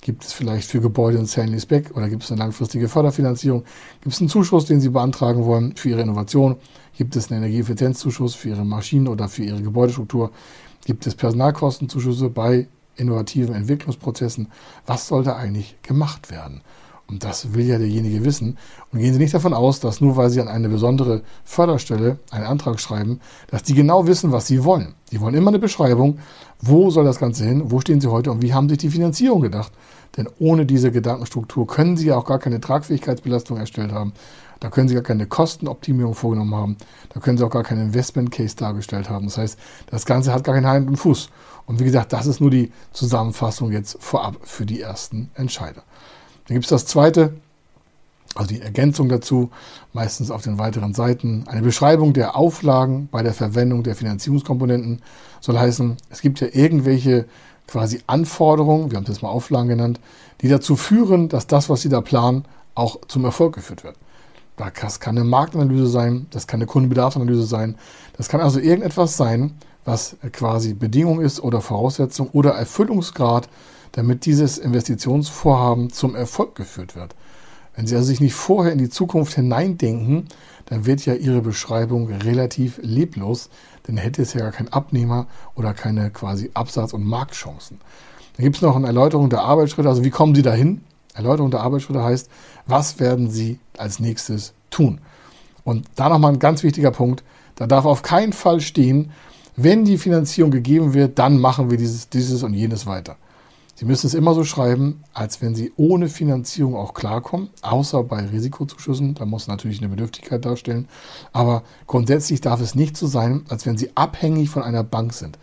Gibt 0.00 0.24
es 0.24 0.32
vielleicht 0.32 0.70
für 0.70 0.80
Gebäude 0.80 1.18
ein 1.18 1.26
Sale 1.26 1.56
Back 1.66 1.96
oder 1.96 2.08
gibt 2.08 2.22
es 2.22 2.30
eine 2.30 2.38
langfristige 2.38 2.88
Förderfinanzierung? 2.88 3.64
Gibt 4.02 4.14
es 4.14 4.20
einen 4.20 4.28
Zuschuss, 4.28 4.66
den 4.66 4.80
Sie 4.80 4.90
beantragen 4.90 5.44
wollen 5.44 5.74
für 5.76 5.88
Ihre 5.88 6.02
Innovation? 6.02 6.56
Gibt 6.96 7.16
es 7.16 7.30
einen 7.30 7.42
Energieeffizienzzuschuss 7.42 8.34
für 8.34 8.50
Ihre 8.50 8.64
Maschinen 8.64 9.08
oder 9.08 9.28
für 9.28 9.42
Ihre 9.42 9.62
Gebäudestruktur? 9.62 10.30
Gibt 10.84 11.06
es 11.06 11.14
Personalkostenzuschüsse 11.14 12.28
bei 12.28 12.68
innovativen 12.96 13.54
Entwicklungsprozessen, 13.54 14.48
was 14.86 15.06
soll 15.08 15.24
da 15.24 15.36
eigentlich 15.36 15.76
gemacht 15.82 16.30
werden? 16.30 16.62
Und 17.08 17.22
das 17.22 17.54
will 17.54 17.66
ja 17.66 17.78
derjenige 17.78 18.24
wissen. 18.24 18.58
Und 18.92 18.98
gehen 18.98 19.12
Sie 19.12 19.20
nicht 19.20 19.34
davon 19.34 19.54
aus, 19.54 19.78
dass 19.78 20.00
nur 20.00 20.16
weil 20.16 20.28
Sie 20.28 20.40
an 20.40 20.48
eine 20.48 20.68
besondere 20.68 21.22
Förderstelle 21.44 22.18
einen 22.30 22.46
Antrag 22.46 22.80
schreiben, 22.80 23.20
dass 23.48 23.62
die 23.62 23.74
genau 23.74 24.08
wissen, 24.08 24.32
was 24.32 24.46
Sie 24.48 24.64
wollen. 24.64 24.94
Die 25.12 25.20
wollen 25.20 25.34
immer 25.34 25.50
eine 25.50 25.60
Beschreibung, 25.60 26.18
wo 26.60 26.90
soll 26.90 27.04
das 27.04 27.20
Ganze 27.20 27.44
hin, 27.44 27.70
wo 27.70 27.80
stehen 27.80 28.00
Sie 28.00 28.10
heute 28.10 28.32
und 28.32 28.42
wie 28.42 28.54
haben 28.54 28.68
sich 28.68 28.78
die 28.78 28.90
Finanzierung 28.90 29.40
gedacht. 29.40 29.72
Denn 30.16 30.28
ohne 30.38 30.66
diese 30.66 30.90
Gedankenstruktur 30.90 31.66
können 31.66 31.96
Sie 31.96 32.06
ja 32.06 32.16
auch 32.16 32.24
gar 32.24 32.40
keine 32.40 32.60
Tragfähigkeitsbelastung 32.60 33.56
erstellt 33.56 33.92
haben. 33.92 34.12
Da 34.58 34.70
können 34.70 34.88
Sie 34.88 34.94
gar 34.94 35.02
keine 35.02 35.26
Kostenoptimierung 35.26 36.14
vorgenommen 36.14 36.54
haben. 36.54 36.76
Da 37.10 37.20
können 37.20 37.38
Sie 37.38 37.44
auch 37.44 37.50
gar 37.50 37.62
keinen 37.62 37.82
Investment 37.82 38.30
Case 38.30 38.56
dargestellt 38.56 39.10
haben. 39.10 39.26
Das 39.26 39.38
heißt, 39.38 39.58
das 39.90 40.06
Ganze 40.06 40.32
hat 40.32 40.44
gar 40.44 40.54
keinen 40.54 40.66
Hand 40.66 40.88
und 40.88 40.96
Fuß. 40.96 41.28
Und 41.66 41.80
wie 41.80 41.84
gesagt, 41.84 42.12
das 42.12 42.26
ist 42.26 42.40
nur 42.40 42.50
die 42.50 42.72
Zusammenfassung 42.92 43.72
jetzt 43.72 43.96
vorab 44.00 44.36
für 44.42 44.64
die 44.64 44.80
ersten 44.80 45.30
Entscheider. 45.34 45.82
Dann 46.46 46.54
gibt 46.54 46.64
es 46.64 46.70
das 46.70 46.86
zweite, 46.86 47.34
also 48.36 48.48
die 48.48 48.60
Ergänzung 48.60 49.08
dazu, 49.08 49.50
meistens 49.92 50.30
auf 50.30 50.42
den 50.42 50.58
weiteren 50.58 50.94
Seiten. 50.94 51.44
Eine 51.48 51.62
Beschreibung 51.62 52.12
der 52.12 52.36
Auflagen 52.36 53.08
bei 53.10 53.22
der 53.22 53.34
Verwendung 53.34 53.82
der 53.82 53.96
Finanzierungskomponenten 53.96 55.02
soll 55.40 55.58
heißen, 55.58 55.96
es 56.10 56.20
gibt 56.20 56.40
ja 56.40 56.48
irgendwelche 56.52 57.26
quasi 57.66 58.00
Anforderungen, 58.06 58.90
wir 58.90 58.96
haben 58.96 59.04
das 59.04 59.22
mal 59.22 59.28
Auflagen 59.28 59.68
genannt, 59.68 60.00
die 60.40 60.48
dazu 60.48 60.76
führen, 60.76 61.28
dass 61.28 61.46
das, 61.46 61.68
was 61.68 61.82
Sie 61.82 61.88
da 61.88 62.00
planen, 62.00 62.44
auch 62.74 63.00
zum 63.08 63.24
Erfolg 63.24 63.54
geführt 63.54 63.82
wird. 63.82 63.96
Das 64.56 65.00
kann 65.00 65.16
eine 65.16 65.26
Marktanalyse 65.26 65.86
sein, 65.86 66.26
das 66.30 66.46
kann 66.46 66.58
eine 66.58 66.66
Kundenbedarfsanalyse 66.66 67.42
sein. 67.42 67.76
Das 68.16 68.28
kann 68.28 68.40
also 68.40 68.58
irgendetwas 68.58 69.16
sein, 69.16 69.54
was 69.86 70.16
quasi 70.32 70.74
Bedingung 70.74 71.20
ist 71.20 71.40
oder 71.40 71.62
Voraussetzung 71.62 72.28
oder 72.32 72.50
Erfüllungsgrad, 72.50 73.48
damit 73.92 74.26
dieses 74.26 74.58
Investitionsvorhaben 74.58 75.90
zum 75.90 76.14
Erfolg 76.14 76.54
geführt 76.54 76.96
wird. 76.96 77.14
Wenn 77.74 77.86
Sie 77.86 77.94
also 77.94 78.08
sich 78.08 78.20
nicht 78.20 78.34
vorher 78.34 78.72
in 78.72 78.78
die 78.78 78.90
Zukunft 78.90 79.34
hineindenken, 79.34 80.28
dann 80.66 80.86
wird 80.86 81.06
ja 81.06 81.14
Ihre 81.14 81.40
Beschreibung 81.40 82.08
relativ 82.08 82.80
leblos, 82.82 83.48
denn 83.86 83.96
hätte 83.96 84.22
es 84.22 84.34
ja 84.34 84.40
gar 84.40 84.52
keinen 84.52 84.72
Abnehmer 84.72 85.26
oder 85.54 85.72
keine 85.72 86.10
quasi 86.10 86.50
Absatz- 86.54 86.92
und 86.92 87.04
Marktchancen. 87.04 87.78
Dann 88.36 88.44
gibt 88.44 88.56
es 88.56 88.62
noch 88.62 88.76
eine 88.76 88.86
Erläuterung 88.86 89.30
der 89.30 89.42
Arbeitsschritte, 89.42 89.88
also 89.88 90.04
wie 90.04 90.10
kommen 90.10 90.34
Sie 90.34 90.42
dahin? 90.42 90.82
Erläuterung 91.14 91.50
der 91.50 91.60
Arbeitsschritte 91.60 92.02
heißt, 92.02 92.28
was 92.66 92.98
werden 92.98 93.30
Sie 93.30 93.60
als 93.78 94.00
nächstes 94.00 94.52
tun? 94.70 95.00
Und 95.64 95.86
da 95.96 96.08
nochmal 96.08 96.32
ein 96.32 96.38
ganz 96.38 96.62
wichtiger 96.62 96.90
Punkt, 96.90 97.24
da 97.54 97.66
darf 97.66 97.84
auf 97.84 98.02
keinen 98.02 98.32
Fall 98.32 98.60
stehen, 98.60 99.12
wenn 99.56 99.84
die 99.84 99.98
Finanzierung 99.98 100.50
gegeben 100.50 100.94
wird, 100.94 101.18
dann 101.18 101.38
machen 101.38 101.70
wir 101.70 101.78
dieses, 101.78 102.08
dieses 102.08 102.42
und 102.42 102.54
jenes 102.54 102.86
weiter. 102.86 103.16
Sie 103.74 103.84
müssen 103.84 104.06
es 104.06 104.14
immer 104.14 104.32
so 104.32 104.42
schreiben, 104.42 105.02
als 105.12 105.42
wenn 105.42 105.54
Sie 105.54 105.70
ohne 105.76 106.08
Finanzierung 106.08 106.76
auch 106.76 106.94
klarkommen, 106.94 107.50
außer 107.60 108.02
bei 108.04 108.24
Risikozuschüssen. 108.24 109.14
Da 109.14 109.26
muss 109.26 109.48
natürlich 109.48 109.80
eine 109.80 109.90
Bedürftigkeit 109.90 110.44
darstellen. 110.46 110.88
Aber 111.34 111.62
grundsätzlich 111.86 112.40
darf 112.40 112.62
es 112.62 112.74
nicht 112.74 112.96
so 112.96 113.06
sein, 113.06 113.44
als 113.50 113.66
wenn 113.66 113.76
Sie 113.76 113.90
abhängig 113.94 114.48
von 114.48 114.62
einer 114.62 114.82
Bank 114.82 115.12
sind. 115.12 115.38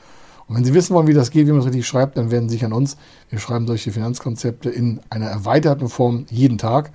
Und 0.48 0.56
wenn 0.56 0.66
Sie 0.66 0.74
wissen 0.74 0.96
wollen, 0.96 1.06
wie 1.06 1.14
das 1.14 1.30
geht, 1.30 1.46
wie 1.46 1.52
man 1.52 1.60
es 1.60 1.68
richtig 1.68 1.86
schreibt, 1.86 2.18
dann 2.18 2.32
wenden 2.32 2.50
Sie 2.50 2.56
sich 2.56 2.66
an 2.66 2.74
uns. 2.74 2.98
Wir 3.30 3.38
schreiben 3.38 3.68
solche 3.68 3.92
Finanzkonzepte 3.92 4.70
in 4.70 5.00
einer 5.12 5.28
erweiterten 5.28 5.88
Form 5.88 6.26
jeden 6.32 6.58
Tag. 6.58 6.92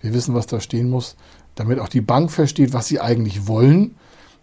Wir 0.00 0.12
wissen, 0.12 0.34
was 0.34 0.46
da 0.48 0.60
stehen 0.60 0.90
muss, 0.90 1.14
damit 1.54 1.78
auch 1.78 1.88
die 1.88 2.00
Bank 2.00 2.32
versteht, 2.32 2.72
was 2.72 2.88
sie 2.88 3.00
eigentlich 3.00 3.46
wollen, 3.46 3.94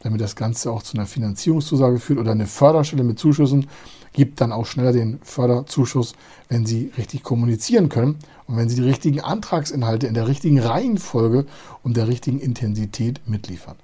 damit 0.08 0.22
das 0.22 0.38
Ganze 0.38 0.72
auch 0.72 0.84
zu 0.84 0.96
einer 0.98 1.06
Finanzierungszusage 1.06 2.00
führt 2.00 2.20
oder 2.20 2.32
eine 2.32 2.48
Förderstelle 2.48 3.04
mit 3.04 3.20
Zuschüssen 3.20 3.68
gibt 4.14 4.40
dann 4.40 4.54
auch 4.54 4.66
schneller 4.66 4.94
den 4.94 5.20
Förderzuschuss, 5.22 6.14
wenn 6.48 6.66
Sie 6.66 6.94
richtig 6.98 7.24
kommunizieren 7.24 7.90
können 7.90 8.16
und 8.48 8.56
wenn 8.56 8.70
Sie 8.70 8.78
die 8.78 8.88
richtigen 8.88 9.20
Antragsinhalte 9.20 10.08
in 10.08 10.14
der 10.14 10.30
richtigen 10.30 10.60
Reihenfolge 10.60 11.46
und 11.84 11.98
der 11.98 12.08
richtigen 12.08 12.40
Intensität 12.40 13.20
mitliefern. 13.28 13.76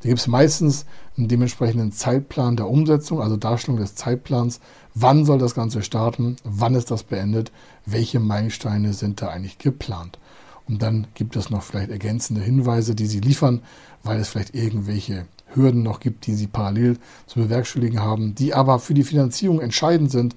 Da 0.00 0.08
gibt 0.08 0.20
es 0.20 0.28
meistens 0.28 0.86
einen 1.16 1.26
dementsprechenden 1.26 1.90
Zeitplan 1.90 2.56
der 2.56 2.68
Umsetzung, 2.68 3.20
also 3.20 3.36
Darstellung 3.36 3.80
des 3.80 3.96
Zeitplans. 3.96 4.60
Wann 4.94 5.24
soll 5.24 5.38
das 5.38 5.56
Ganze 5.56 5.82
starten? 5.82 6.36
Wann 6.44 6.76
ist 6.76 6.92
das 6.92 7.02
beendet? 7.02 7.50
Welche 7.84 8.20
Meilensteine 8.20 8.92
sind 8.92 9.22
da 9.22 9.28
eigentlich 9.28 9.58
geplant? 9.58 10.20
Und 10.68 10.82
dann 10.82 11.08
gibt 11.14 11.34
es 11.36 11.50
noch 11.50 11.62
vielleicht 11.62 11.90
ergänzende 11.90 12.42
Hinweise, 12.42 12.94
die 12.94 13.06
Sie 13.06 13.20
liefern, 13.20 13.62
weil 14.04 14.20
es 14.20 14.28
vielleicht 14.28 14.54
irgendwelche 14.54 15.26
Hürden 15.54 15.82
noch 15.82 16.00
gibt, 16.00 16.26
die 16.26 16.34
Sie 16.34 16.46
parallel 16.46 16.98
zu 17.26 17.40
bewerkstelligen 17.40 18.00
haben, 18.00 18.34
die 18.34 18.54
aber 18.54 18.78
für 18.78 18.94
die 18.94 19.04
Finanzierung 19.04 19.60
entscheidend 19.60 20.10
sind. 20.10 20.36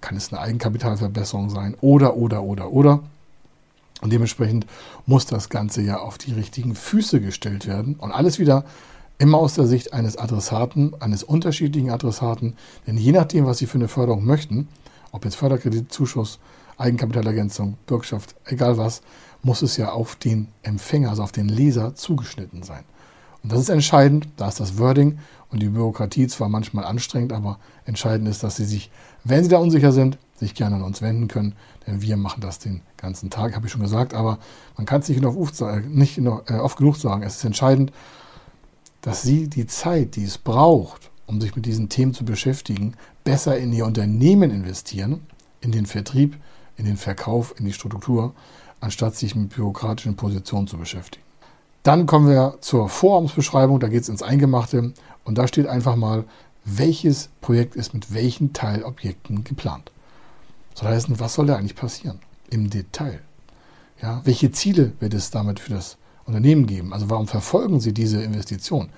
Kann 0.00 0.16
es 0.16 0.32
eine 0.32 0.40
Eigenkapitalverbesserung 0.40 1.50
sein 1.50 1.76
oder, 1.80 2.16
oder, 2.16 2.42
oder, 2.42 2.70
oder. 2.70 3.00
Und 4.00 4.12
dementsprechend 4.12 4.66
muss 5.06 5.26
das 5.26 5.48
Ganze 5.48 5.82
ja 5.82 5.98
auf 5.98 6.18
die 6.18 6.32
richtigen 6.32 6.74
Füße 6.74 7.20
gestellt 7.20 7.66
werden. 7.66 7.96
Und 7.96 8.12
alles 8.12 8.38
wieder 8.38 8.64
Immer 9.20 9.38
aus 9.38 9.54
der 9.54 9.66
Sicht 9.66 9.92
eines 9.92 10.16
Adressaten, 10.16 10.94
eines 11.00 11.24
unterschiedlichen 11.24 11.90
Adressaten, 11.90 12.54
denn 12.86 12.96
je 12.96 13.10
nachdem, 13.10 13.46
was 13.46 13.58
Sie 13.58 13.66
für 13.66 13.78
eine 13.78 13.88
Förderung 13.88 14.24
möchten, 14.24 14.68
ob 15.10 15.24
jetzt 15.24 15.34
Förderkredit, 15.34 15.92
Zuschuss, 15.92 16.38
Eigenkapitalergänzung, 16.76 17.78
Bürgschaft, 17.86 18.36
egal 18.44 18.78
was, 18.78 19.02
muss 19.42 19.62
es 19.62 19.76
ja 19.76 19.90
auf 19.90 20.14
den 20.14 20.46
Empfänger, 20.62 21.10
also 21.10 21.24
auf 21.24 21.32
den 21.32 21.48
Leser 21.48 21.96
zugeschnitten 21.96 22.62
sein. 22.62 22.84
Und 23.42 23.52
das 23.52 23.60
ist 23.60 23.68
entscheidend, 23.68 24.28
da 24.36 24.48
ist 24.48 24.60
das 24.60 24.78
Wording 24.78 25.18
und 25.50 25.60
die 25.62 25.68
Bürokratie 25.68 26.26
zwar 26.26 26.48
manchmal 26.48 26.84
anstrengend, 26.84 27.32
aber 27.32 27.58
entscheidend 27.84 28.28
ist, 28.28 28.42
dass 28.42 28.56
Sie 28.56 28.64
sich, 28.64 28.90
wenn 29.24 29.44
Sie 29.44 29.50
da 29.50 29.58
unsicher 29.58 29.92
sind, 29.92 30.18
sich 30.36 30.54
gerne 30.54 30.76
an 30.76 30.82
uns 30.82 31.02
wenden 31.02 31.28
können, 31.28 31.54
denn 31.86 32.02
wir 32.02 32.16
machen 32.16 32.40
das 32.40 32.58
den 32.58 32.82
ganzen 32.96 33.30
Tag, 33.30 33.54
habe 33.54 33.66
ich 33.66 33.72
schon 33.72 33.82
gesagt, 33.82 34.14
aber 34.14 34.38
man 34.76 34.86
kann 34.86 35.00
es 35.00 35.08
nicht, 35.08 35.24
oft, 35.24 35.60
nicht 35.88 36.18
äh, 36.18 36.52
oft 36.54 36.78
genug 36.78 36.96
sagen. 36.96 37.22
Es 37.22 37.36
ist 37.36 37.44
entscheidend, 37.44 37.92
dass 39.00 39.22
sie 39.22 39.48
die 39.48 39.66
Zeit, 39.66 40.16
die 40.16 40.24
es 40.24 40.38
braucht, 40.38 41.10
um 41.26 41.40
sich 41.40 41.54
mit 41.56 41.66
diesen 41.66 41.88
Themen 41.88 42.14
zu 42.14 42.24
beschäftigen, 42.24 42.94
besser 43.24 43.58
in 43.58 43.72
ihr 43.72 43.86
Unternehmen 43.86 44.50
investieren, 44.50 45.20
in 45.60 45.72
den 45.72 45.86
Vertrieb, 45.86 46.36
in 46.76 46.84
den 46.84 46.96
Verkauf, 46.96 47.54
in 47.58 47.64
die 47.64 47.72
Struktur, 47.72 48.34
anstatt 48.80 49.16
sich 49.16 49.34
mit 49.34 49.54
bürokratischen 49.54 50.16
Positionen 50.16 50.66
zu 50.66 50.78
beschäftigen. 50.78 51.27
Dann 51.88 52.04
kommen 52.04 52.28
wir 52.28 52.58
zur 52.60 52.90
Vorhabensbeschreibung, 52.90 53.80
da 53.80 53.88
geht 53.88 54.02
es 54.02 54.10
ins 54.10 54.22
Eingemachte 54.22 54.92
und 55.24 55.38
da 55.38 55.48
steht 55.48 55.66
einfach 55.66 55.96
mal, 55.96 56.24
welches 56.66 57.30
Projekt 57.40 57.76
ist 57.76 57.94
mit 57.94 58.12
welchen 58.12 58.52
Teilobjekten 58.52 59.42
geplant. 59.42 59.90
Das 60.74 60.82
heißt, 60.82 61.18
was 61.18 61.32
soll 61.32 61.46
da 61.46 61.56
eigentlich 61.56 61.76
passieren 61.76 62.18
im 62.50 62.68
Detail? 62.68 63.20
Ja, 64.02 64.20
welche 64.24 64.52
Ziele 64.52 64.92
wird 65.00 65.14
es 65.14 65.30
damit 65.30 65.60
für 65.60 65.72
das 65.72 65.96
Unternehmen 66.26 66.66
geben. 66.66 66.92
Also 66.92 67.08
warum 67.08 67.26
verfolgen 67.26 67.80
Sie 67.80 67.94
diese 67.94 68.22
Investition? 68.22 68.90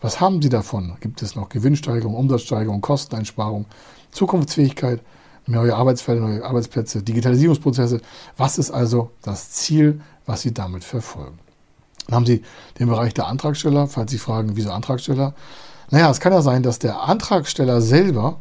Was 0.00 0.18
haben 0.18 0.40
Sie 0.40 0.48
davon? 0.48 0.96
Gibt 1.00 1.20
es 1.20 1.36
noch 1.36 1.50
Gewinnsteigerung, 1.50 2.14
Umsatzsteigerung, 2.14 2.80
Kosteneinsparung, 2.80 3.66
Zukunftsfähigkeit, 4.10 5.02
neue 5.46 5.76
Arbeitsfelder, 5.76 6.22
neue 6.22 6.46
Arbeitsplätze, 6.46 7.02
Digitalisierungsprozesse? 7.02 8.00
Was 8.38 8.56
ist 8.56 8.70
also 8.70 9.10
das 9.20 9.50
Ziel, 9.50 10.00
was 10.24 10.40
Sie 10.40 10.54
damit 10.54 10.82
verfolgen? 10.82 11.38
Dann 12.06 12.16
haben 12.16 12.26
Sie 12.26 12.42
den 12.78 12.88
Bereich 12.88 13.14
der 13.14 13.26
Antragsteller, 13.26 13.86
falls 13.86 14.10
Sie 14.10 14.18
fragen, 14.18 14.52
wieso 14.54 14.70
Antragsteller? 14.70 15.34
Naja, 15.90 16.10
es 16.10 16.20
kann 16.20 16.32
ja 16.32 16.42
sein, 16.42 16.62
dass 16.62 16.78
der 16.78 17.02
Antragsteller 17.02 17.80
selber 17.80 18.38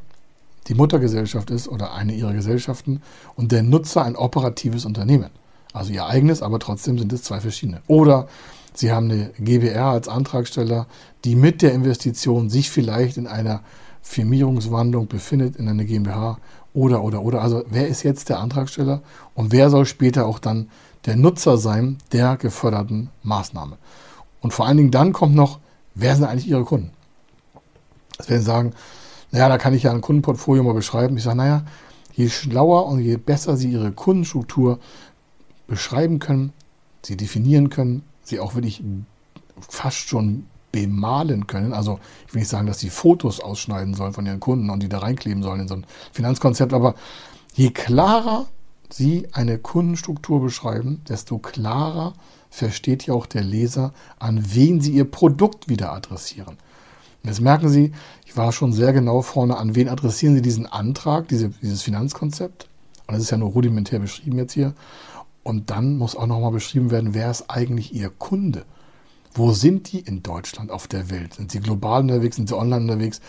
die 0.68 0.74
Muttergesellschaft 0.74 1.50
ist 1.52 1.68
oder 1.68 1.94
eine 1.94 2.14
ihrer 2.14 2.34
Gesellschaften 2.34 3.02
und 3.36 3.52
der 3.52 3.64
Nutzer 3.64 4.04
ein 4.04 4.16
operatives 4.16 4.86
Unternehmen. 4.86 5.30
Also 5.74 5.92
ihr 5.92 6.06
eigenes, 6.06 6.42
aber 6.42 6.60
trotzdem 6.60 6.98
sind 6.98 7.14
es 7.14 7.24
zwei 7.24 7.40
verschiedene. 7.40 7.82
Oder 7.88 8.28
Sie 8.74 8.92
haben 8.92 9.12
eine 9.12 9.32
GBR 9.38 9.86
als 9.86 10.08
Antragsteller, 10.08 10.88
die 11.26 11.36
mit 11.36 11.62
der 11.62 11.74
Investition 11.74 12.50
sich 12.50 12.72
vielleicht 12.72 13.18
in 13.18 13.28
einer 13.28 13.62
Firmierungswandlung 14.02 15.08
befindet, 15.08 15.58
in 15.58 15.68
einer 15.68 15.84
GmbH 15.84 16.38
oder, 16.74 17.04
oder, 17.04 17.22
oder. 17.22 17.42
Also 17.42 17.64
wer 17.70 17.88
ist 17.88 18.04
jetzt 18.04 18.30
der 18.30 18.40
Antragsteller 18.40 19.02
und 19.36 19.52
wer 19.52 19.70
soll 19.70 19.86
später 19.86 20.26
auch 20.26 20.40
dann 20.40 20.70
der 21.06 21.16
Nutzer 21.16 21.58
sein 21.58 21.98
der 22.12 22.38
geförderten 22.38 23.10
Maßnahme? 23.24 23.78
Und 24.42 24.54
vor 24.54 24.66
allen 24.66 24.78
Dingen 24.78 24.92
dann 24.92 25.14
kommt 25.14 25.36
noch, 25.36 25.60
wer 25.96 26.16
sind 26.16 26.26
eigentlich 26.26 26.48
Ihre 26.48 26.64
Kunden? 26.64 26.92
Das 28.18 28.30
werden 28.30 28.42
Sie 28.42 28.46
sagen, 28.46 28.74
naja, 29.32 29.50
da 29.50 29.58
kann 29.58 29.74
ich 29.74 29.84
ja 29.84 29.92
ein 29.92 30.02
Kundenportfolio 30.02 30.64
mal 30.64 30.74
beschreiben. 30.74 31.18
Ich 31.18 31.24
sage, 31.24 31.38
naja, 31.38 31.64
je 32.14 32.30
schlauer 32.30 32.88
und 32.88 33.00
je 33.00 33.18
besser 33.18 33.56
Sie 33.58 33.72
Ihre 33.72 33.92
Kundenstruktur 33.92 34.80
beschreiben 35.68 36.20
können, 36.20 36.54
sie 37.02 37.18
definieren 37.18 37.70
können, 37.70 38.04
sie 38.24 38.40
auch 38.40 38.56
wirklich 38.56 38.84
fast 39.68 40.10
schon 40.10 40.48
bemalen 40.72 41.48
können. 41.48 41.74
Also 41.74 42.00
ich 42.28 42.34
will 42.34 42.42
nicht 42.42 42.50
sagen, 42.50 42.68
dass 42.68 42.80
sie 42.80 42.90
Fotos 42.90 43.40
ausschneiden 43.40 43.94
sollen 43.94 44.14
von 44.14 44.26
ihren 44.26 44.40
Kunden 44.40 44.70
und 44.70 44.82
die 44.84 44.90
da 44.90 45.00
reinkleben 45.00 45.44
sollen 45.44 45.62
in 45.62 45.68
so 45.68 45.76
ein 45.76 45.86
Finanzkonzept, 46.14 46.74
aber 46.74 46.96
je 47.54 47.72
klarer 47.72 48.48
sie 48.94 49.28
eine 49.32 49.58
Kundenstruktur 49.58 50.42
beschreiben, 50.42 51.02
desto 51.08 51.38
klarer 51.38 52.14
versteht 52.50 53.06
ja 53.06 53.14
auch 53.14 53.26
der 53.26 53.44
Leser, 53.44 53.94
an 54.20 54.54
wen 54.54 54.82
sie 54.82 54.92
ihr 54.92 55.06
Produkt 55.06 55.70
wieder 55.70 55.94
adressieren. 55.94 56.58
Und 57.24 57.30
jetzt 57.30 57.42
merken 57.42 57.70
Sie, 57.70 57.92
ich 58.26 58.36
war 58.36 58.52
schon 58.52 58.74
sehr 58.74 58.94
genau 58.94 59.22
vorne, 59.22 59.58
an 59.58 59.76
wen 59.76 59.90
adressieren 59.90 60.36
Sie 60.36 60.42
diesen 60.42 60.66
Antrag, 60.66 61.28
diese, 61.28 61.50
dieses 61.50 61.84
Finanzkonzept. 61.84 62.68
Und 63.08 63.14
das 63.14 63.24
ist 63.24 63.30
ja 63.30 63.38
nur 63.38 63.52
rudimentär 63.52 64.00
beschrieben 64.00 64.38
jetzt 64.40 64.54
hier. 64.54 64.74
Und 65.44 65.70
dann 65.70 65.98
muss 65.98 66.16
auch 66.16 66.28
nochmal 66.28 66.52
beschrieben 66.52 66.92
werden, 66.92 67.14
wer 67.14 67.30
ist 67.30 67.50
eigentlich 67.50 67.94
Ihr 67.94 68.10
Kunde? 68.10 68.66
Wo 69.34 69.54
sind 69.54 69.92
die 69.92 70.00
in 70.00 70.24
Deutschland, 70.24 70.72
auf 70.72 70.88
der 70.88 71.10
Welt? 71.10 71.36
Sind 71.36 71.52
sie 71.52 71.62
global 71.62 72.02
unterwegs? 72.02 72.36
Sind 72.36 72.50
sie 72.50 72.58
online 72.58 72.82
unterwegs? 72.82 73.22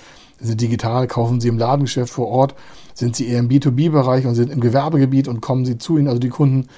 Sind 0.43 0.61
digital? 0.61 1.07
Kaufen 1.07 1.41
sie 1.41 1.49
im 1.49 1.59
Ladengeschäft 1.59 2.13
vor 2.13 2.29
Ort? 2.29 2.55
Sind 2.95 3.17
sie 3.17 3.29
eher 3.29 3.39
im 3.39 3.49
B2B-Bereich 3.49 4.27
und 4.27 4.35
sind 4.35 4.51
im 4.51 4.61
Gewerbegebiet 4.61 5.29
und 5.29 5.41
kommen 5.41 5.65
sie 5.65 5.79
zu 5.79 5.99
ihnen, 5.99 6.09
also 6.09 6.19
die 6.19 6.29
Kunden? 6.29 6.69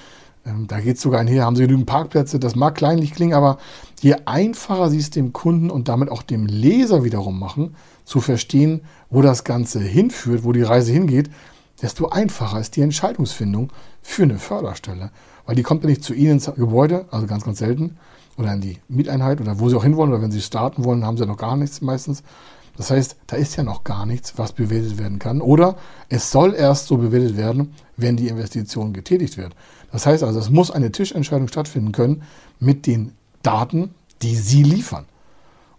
Ähm, 0.45 0.67
da 0.67 0.79
geht 0.79 0.97
es 0.97 1.01
sogar 1.01 1.21
einher, 1.21 1.45
haben 1.45 1.55
sie 1.55 1.63
genügend 1.63 1.87
Parkplätze? 1.87 2.39
Das 2.39 2.55
mag 2.55 2.75
kleinlich 2.75 3.13
klingen, 3.13 3.33
aber 3.33 3.57
je 4.01 4.15
einfacher 4.25 4.89
sie 4.89 4.99
es 4.99 5.09
dem 5.09 5.33
Kunden 5.33 5.71
und 5.71 5.87
damit 5.87 6.09
auch 6.09 6.21
dem 6.21 6.45
Leser 6.45 7.03
wiederum 7.03 7.39
machen, 7.39 7.75
zu 8.05 8.21
verstehen, 8.21 8.81
wo 9.09 9.21
das 9.21 9.43
Ganze 9.43 9.79
hinführt, 9.79 10.43
wo 10.43 10.51
die 10.51 10.61
Reise 10.61 10.91
hingeht, 10.91 11.29
desto 11.81 12.09
einfacher 12.09 12.59
ist 12.59 12.75
die 12.75 12.81
Entscheidungsfindung 12.81 13.71
für 14.01 14.23
eine 14.23 14.37
Förderstelle. 14.37 15.09
Weil 15.45 15.55
die 15.55 15.63
kommt 15.63 15.83
ja 15.83 15.89
nicht 15.89 16.03
zu 16.03 16.13
Ihnen 16.13 16.33
ins 16.33 16.45
Gebäude, 16.45 17.05
also 17.11 17.27
ganz, 17.27 17.43
ganz 17.43 17.59
selten, 17.59 17.97
oder 18.37 18.53
in 18.53 18.61
die 18.61 18.77
Mieteinheit 18.87 19.41
oder 19.41 19.59
wo 19.59 19.69
Sie 19.69 19.75
auch 19.75 19.83
hinwollen, 19.83 20.13
oder 20.13 20.21
wenn 20.21 20.31
Sie 20.31 20.41
starten 20.41 20.83
wollen, 20.83 21.05
haben 21.05 21.17
Sie 21.17 21.25
noch 21.25 21.37
gar 21.37 21.55
nichts 21.55 21.81
meistens. 21.81 22.23
Das 22.77 22.91
heißt, 22.91 23.15
da 23.27 23.35
ist 23.37 23.55
ja 23.55 23.63
noch 23.63 23.83
gar 23.83 24.05
nichts, 24.05 24.37
was 24.37 24.51
bewertet 24.51 24.97
werden 24.97 25.19
kann. 25.19 25.41
Oder 25.41 25.77
es 26.09 26.31
soll 26.31 26.53
erst 26.53 26.87
so 26.87 26.97
bewertet 26.97 27.37
werden, 27.37 27.73
wenn 27.95 28.17
die 28.17 28.27
Investition 28.27 28.93
getätigt 28.93 29.37
wird. 29.37 29.55
Das 29.91 30.05
heißt 30.05 30.23
also, 30.23 30.39
es 30.39 30.49
muss 30.49 30.71
eine 30.71 30.91
Tischentscheidung 30.91 31.47
stattfinden 31.47 31.91
können 31.91 32.23
mit 32.59 32.85
den 32.85 33.13
Daten, 33.43 33.93
die 34.21 34.35
Sie 34.35 34.63
liefern. 34.63 35.05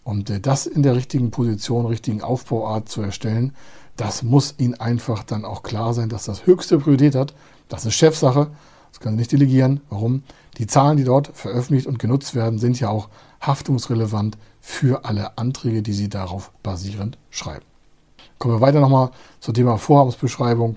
Und 0.05 0.31
äh, 0.31 0.41
das 0.41 0.67
in 0.67 0.83
der 0.83 0.95
richtigen 0.97 1.31
Position, 1.31 1.85
richtigen 1.87 2.23
Aufbauart 2.23 2.89
zu 2.89 3.03
erstellen, 3.03 3.53
das 3.97 4.23
muss 4.23 4.55
Ihnen 4.59 4.75
einfach 4.75 5.25
dann 5.25 5.45
auch 5.45 5.63
klar 5.63 5.95
sein, 5.95 6.09
dass 6.09 6.25
das 6.25 6.47
höchste 6.47 6.79
Priorität 6.79 7.15
hat. 7.15 7.35
Das 7.69 7.85
ist 7.85 7.95
Chefsache. 7.95 8.49
Das 8.97 9.03
können 9.03 9.17
Sie 9.17 9.21
nicht 9.21 9.33
delegieren. 9.33 9.81
Warum? 9.91 10.23
Die 10.57 10.67
Zahlen, 10.67 10.97
die 10.97 11.05
dort 11.05 11.31
veröffentlicht 11.35 11.87
und 11.87 11.99
genutzt 11.99 12.35
werden, 12.35 12.59
sind 12.59 12.81
ja 12.81 12.89
auch 12.89 13.11
haftungsrelevant 13.43 14.39
für 14.63 15.05
alle 15.05 15.37
Anträge, 15.37 15.83
die 15.83 15.93
Sie 15.93 16.09
darauf 16.09 16.51
basierend 16.63 17.19
schreiben. 17.29 17.67
Kommen 18.39 18.55
wir 18.55 18.63
weiter 18.63 18.81
nochmal 18.81 19.11
zum 19.41 19.53
Thema 19.53 19.77
Vorhabensbeschreibung. 19.77 20.77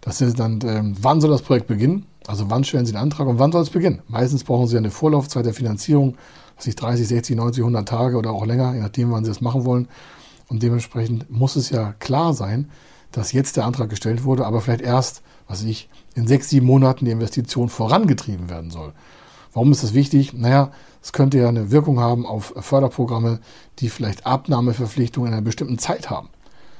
Das 0.00 0.22
ist 0.22 0.38
dann, 0.38 0.60
ähm, 0.64 0.96
wann 0.98 1.20
soll 1.20 1.28
das 1.28 1.42
Projekt 1.42 1.66
beginnen? 1.66 2.06
Also 2.26 2.48
wann 2.48 2.64
stellen 2.64 2.86
Sie 2.86 2.92
den 2.92 3.02
Antrag 3.02 3.26
und 3.26 3.38
wann 3.38 3.52
soll 3.52 3.60
es 3.60 3.68
beginnen? 3.68 4.00
Meistens 4.08 4.44
brauchen 4.44 4.66
Sie 4.66 4.78
eine 4.78 4.90
Vorlaufzeit 4.90 5.44
der 5.44 5.52
Finanzierung, 5.52 6.16
was 6.56 6.66
ich 6.66 6.74
30, 6.74 7.06
60, 7.06 7.36
90, 7.36 7.60
100 7.60 7.86
Tage 7.86 8.16
oder 8.16 8.30
auch 8.30 8.46
länger, 8.46 8.72
je 8.72 8.80
nachdem, 8.80 9.10
wann 9.12 9.24
Sie 9.26 9.30
das 9.30 9.42
machen 9.42 9.66
wollen. 9.66 9.88
Und 10.48 10.62
dementsprechend 10.62 11.30
muss 11.30 11.54
es 11.54 11.68
ja 11.68 11.92
klar 11.98 12.32
sein, 12.32 12.70
dass 13.12 13.32
jetzt 13.32 13.58
der 13.58 13.66
Antrag 13.66 13.90
gestellt 13.90 14.24
wurde, 14.24 14.46
aber 14.46 14.62
vielleicht 14.62 14.80
erst, 14.80 15.20
was 15.46 15.62
ich, 15.62 15.90
in 16.18 16.26
sechs, 16.26 16.48
sieben 16.50 16.66
Monaten 16.66 17.04
die 17.04 17.12
Investition 17.12 17.68
vorangetrieben 17.68 18.50
werden 18.50 18.70
soll. 18.70 18.92
Warum 19.52 19.70
ist 19.70 19.82
das 19.82 19.94
wichtig? 19.94 20.34
Naja, 20.34 20.72
es 21.00 21.12
könnte 21.12 21.38
ja 21.38 21.48
eine 21.48 21.70
Wirkung 21.70 22.00
haben 22.00 22.26
auf 22.26 22.52
Förderprogramme, 22.56 23.38
die 23.78 23.88
vielleicht 23.88 24.26
Abnahmeverpflichtungen 24.26 25.28
in 25.28 25.34
einer 25.34 25.44
bestimmten 25.44 25.78
Zeit 25.78 26.10
haben. 26.10 26.28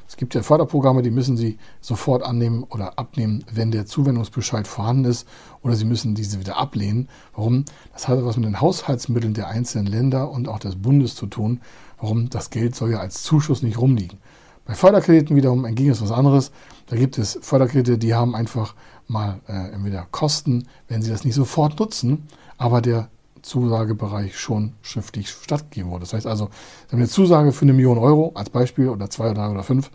Es 0.09 0.17
gibt 0.17 0.35
ja 0.35 0.43
Förderprogramme, 0.43 1.03
die 1.03 1.11
müssen 1.11 1.37
Sie 1.37 1.59
sofort 1.81 2.23
annehmen 2.23 2.65
oder 2.65 2.99
abnehmen, 2.99 3.45
wenn 3.53 3.71
der 3.71 3.87
Zuwendungsbescheid 3.87 4.67
vorhanden 4.67 5.05
ist, 5.05 5.29
oder 5.63 5.77
Sie 5.77 5.85
müssen 5.85 6.15
diese 6.15 6.41
wieder 6.41 6.57
ablehnen. 6.57 7.09
Warum? 7.35 7.65
Das 7.93 8.09
hat 8.09 8.19
etwas 8.19 8.37
mit 8.37 8.47
den 8.47 8.61
Haushaltsmitteln 8.61 9.35
der 9.35 9.49
einzelnen 9.49 9.87
Länder 9.87 10.31
und 10.31 10.49
auch 10.49 10.59
des 10.59 10.77
Bundes 10.77 11.15
zu 11.15 11.27
tun. 11.27 11.61
Warum? 12.01 12.31
Das 12.31 12.51
Geld 12.51 12.75
soll 12.75 12.91
ja 12.93 13.01
als 13.01 13.23
Zuschuss 13.23 13.63
nicht 13.63 13.79
rumliegen. 13.79 14.19
Bei 14.65 14.75
Förderkrediten 14.75 15.37
wiederum 15.37 15.65
entgegen 15.65 15.91
ist 15.91 16.03
was 16.03 16.11
anderes. 16.11 16.53
Da 16.87 16.97
gibt 16.97 17.19
es 17.19 17.39
Förderkredite, 17.41 17.99
die 17.99 18.15
haben 18.15 18.35
einfach 18.35 18.75
mal 19.09 19.41
äh, 19.49 19.73
entweder 19.73 20.07
Kosten, 20.11 20.69
wenn 20.87 21.03
sie 21.03 21.11
das 21.11 21.25
nicht 21.25 21.35
sofort 21.35 21.79
nutzen, 21.81 22.29
aber 22.57 22.81
der 22.81 23.09
Zusagebereich 23.43 24.39
schon 24.39 24.75
schriftlich 24.83 25.31
stattgegeben 25.31 25.91
wurde. 25.91 26.03
Das 26.03 26.13
heißt 26.13 26.27
also, 26.27 26.47
Sie 26.87 26.93
haben 26.93 26.99
eine 26.99 27.09
Zusage 27.09 27.53
für 27.53 27.63
eine 27.63 27.73
Million 27.73 27.99
Euro 27.99 28.33
als 28.35 28.51
Beispiel 28.51 28.89
oder 28.89 29.11
zwei 29.11 29.31
oder 29.31 29.35
drei 29.35 29.49
oder 29.51 29.63
fünf 29.63 29.91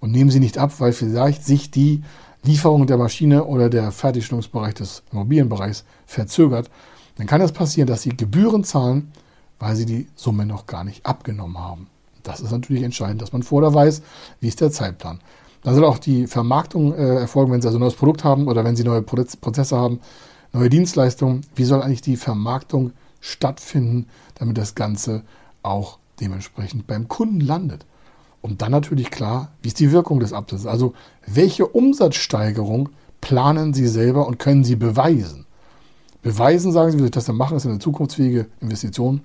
und 0.00 0.12
nehmen 0.12 0.30
sie 0.30 0.40
nicht 0.40 0.58
ab, 0.58 0.72
weil 0.78 0.92
vielleicht 0.92 1.44
sich 1.44 1.70
die 1.70 2.02
Lieferung 2.42 2.86
der 2.86 2.96
Maschine 2.96 3.44
oder 3.44 3.68
der 3.68 3.90
Fertigstellungsbereich 3.92 4.74
des 4.74 5.02
Immobilienbereichs 5.12 5.84
verzögert, 6.06 6.70
dann 7.16 7.26
kann 7.26 7.40
es 7.40 7.52
passieren, 7.52 7.88
dass 7.88 8.02
Sie 8.02 8.10
Gebühren 8.10 8.62
zahlen, 8.62 9.10
weil 9.58 9.74
Sie 9.74 9.86
die 9.86 10.08
Summe 10.14 10.46
noch 10.46 10.66
gar 10.66 10.84
nicht 10.84 11.04
abgenommen 11.04 11.58
haben. 11.58 11.88
Das 12.22 12.40
ist 12.40 12.50
natürlich 12.50 12.82
entscheidend, 12.82 13.22
dass 13.22 13.32
man 13.32 13.42
vorher 13.42 13.72
weiß, 13.72 14.02
wie 14.40 14.48
ist 14.48 14.60
der 14.60 14.70
Zeitplan. 14.70 15.20
Dann 15.66 15.74
soll 15.74 15.84
auch 15.84 15.98
die 15.98 16.28
Vermarktung 16.28 16.94
äh, 16.94 17.16
erfolgen, 17.16 17.50
wenn 17.50 17.60
Sie 17.60 17.66
also 17.66 17.78
ein 17.78 17.80
neues 17.80 17.96
Produkt 17.96 18.22
haben 18.22 18.46
oder 18.46 18.62
wenn 18.62 18.76
Sie 18.76 18.84
neue 18.84 19.02
Prozesse 19.02 19.76
haben, 19.76 19.98
neue 20.52 20.70
Dienstleistungen. 20.70 21.40
Wie 21.56 21.64
soll 21.64 21.82
eigentlich 21.82 22.02
die 22.02 22.16
Vermarktung 22.16 22.92
stattfinden, 23.18 24.06
damit 24.36 24.58
das 24.58 24.76
Ganze 24.76 25.24
auch 25.64 25.98
dementsprechend 26.20 26.86
beim 26.86 27.08
Kunden 27.08 27.40
landet? 27.40 27.84
Und 28.42 28.62
dann 28.62 28.70
natürlich 28.70 29.10
klar, 29.10 29.50
wie 29.60 29.66
ist 29.66 29.80
die 29.80 29.90
Wirkung 29.90 30.20
des 30.20 30.32
Absatzes? 30.32 30.68
Also 30.68 30.94
welche 31.26 31.66
Umsatzsteigerung 31.66 32.90
planen 33.20 33.74
Sie 33.74 33.88
selber 33.88 34.28
und 34.28 34.38
können 34.38 34.62
Sie 34.62 34.76
beweisen? 34.76 35.46
Beweisen, 36.22 36.70
sagen 36.70 36.92
Sie, 36.92 36.98
wie 36.98 37.02
Sie 37.02 37.10
das 37.10 37.24
dann 37.24 37.34
machen, 37.34 37.56
ist 37.56 37.66
eine 37.66 37.80
zukunftsfähige 37.80 38.46
Investition. 38.60 39.20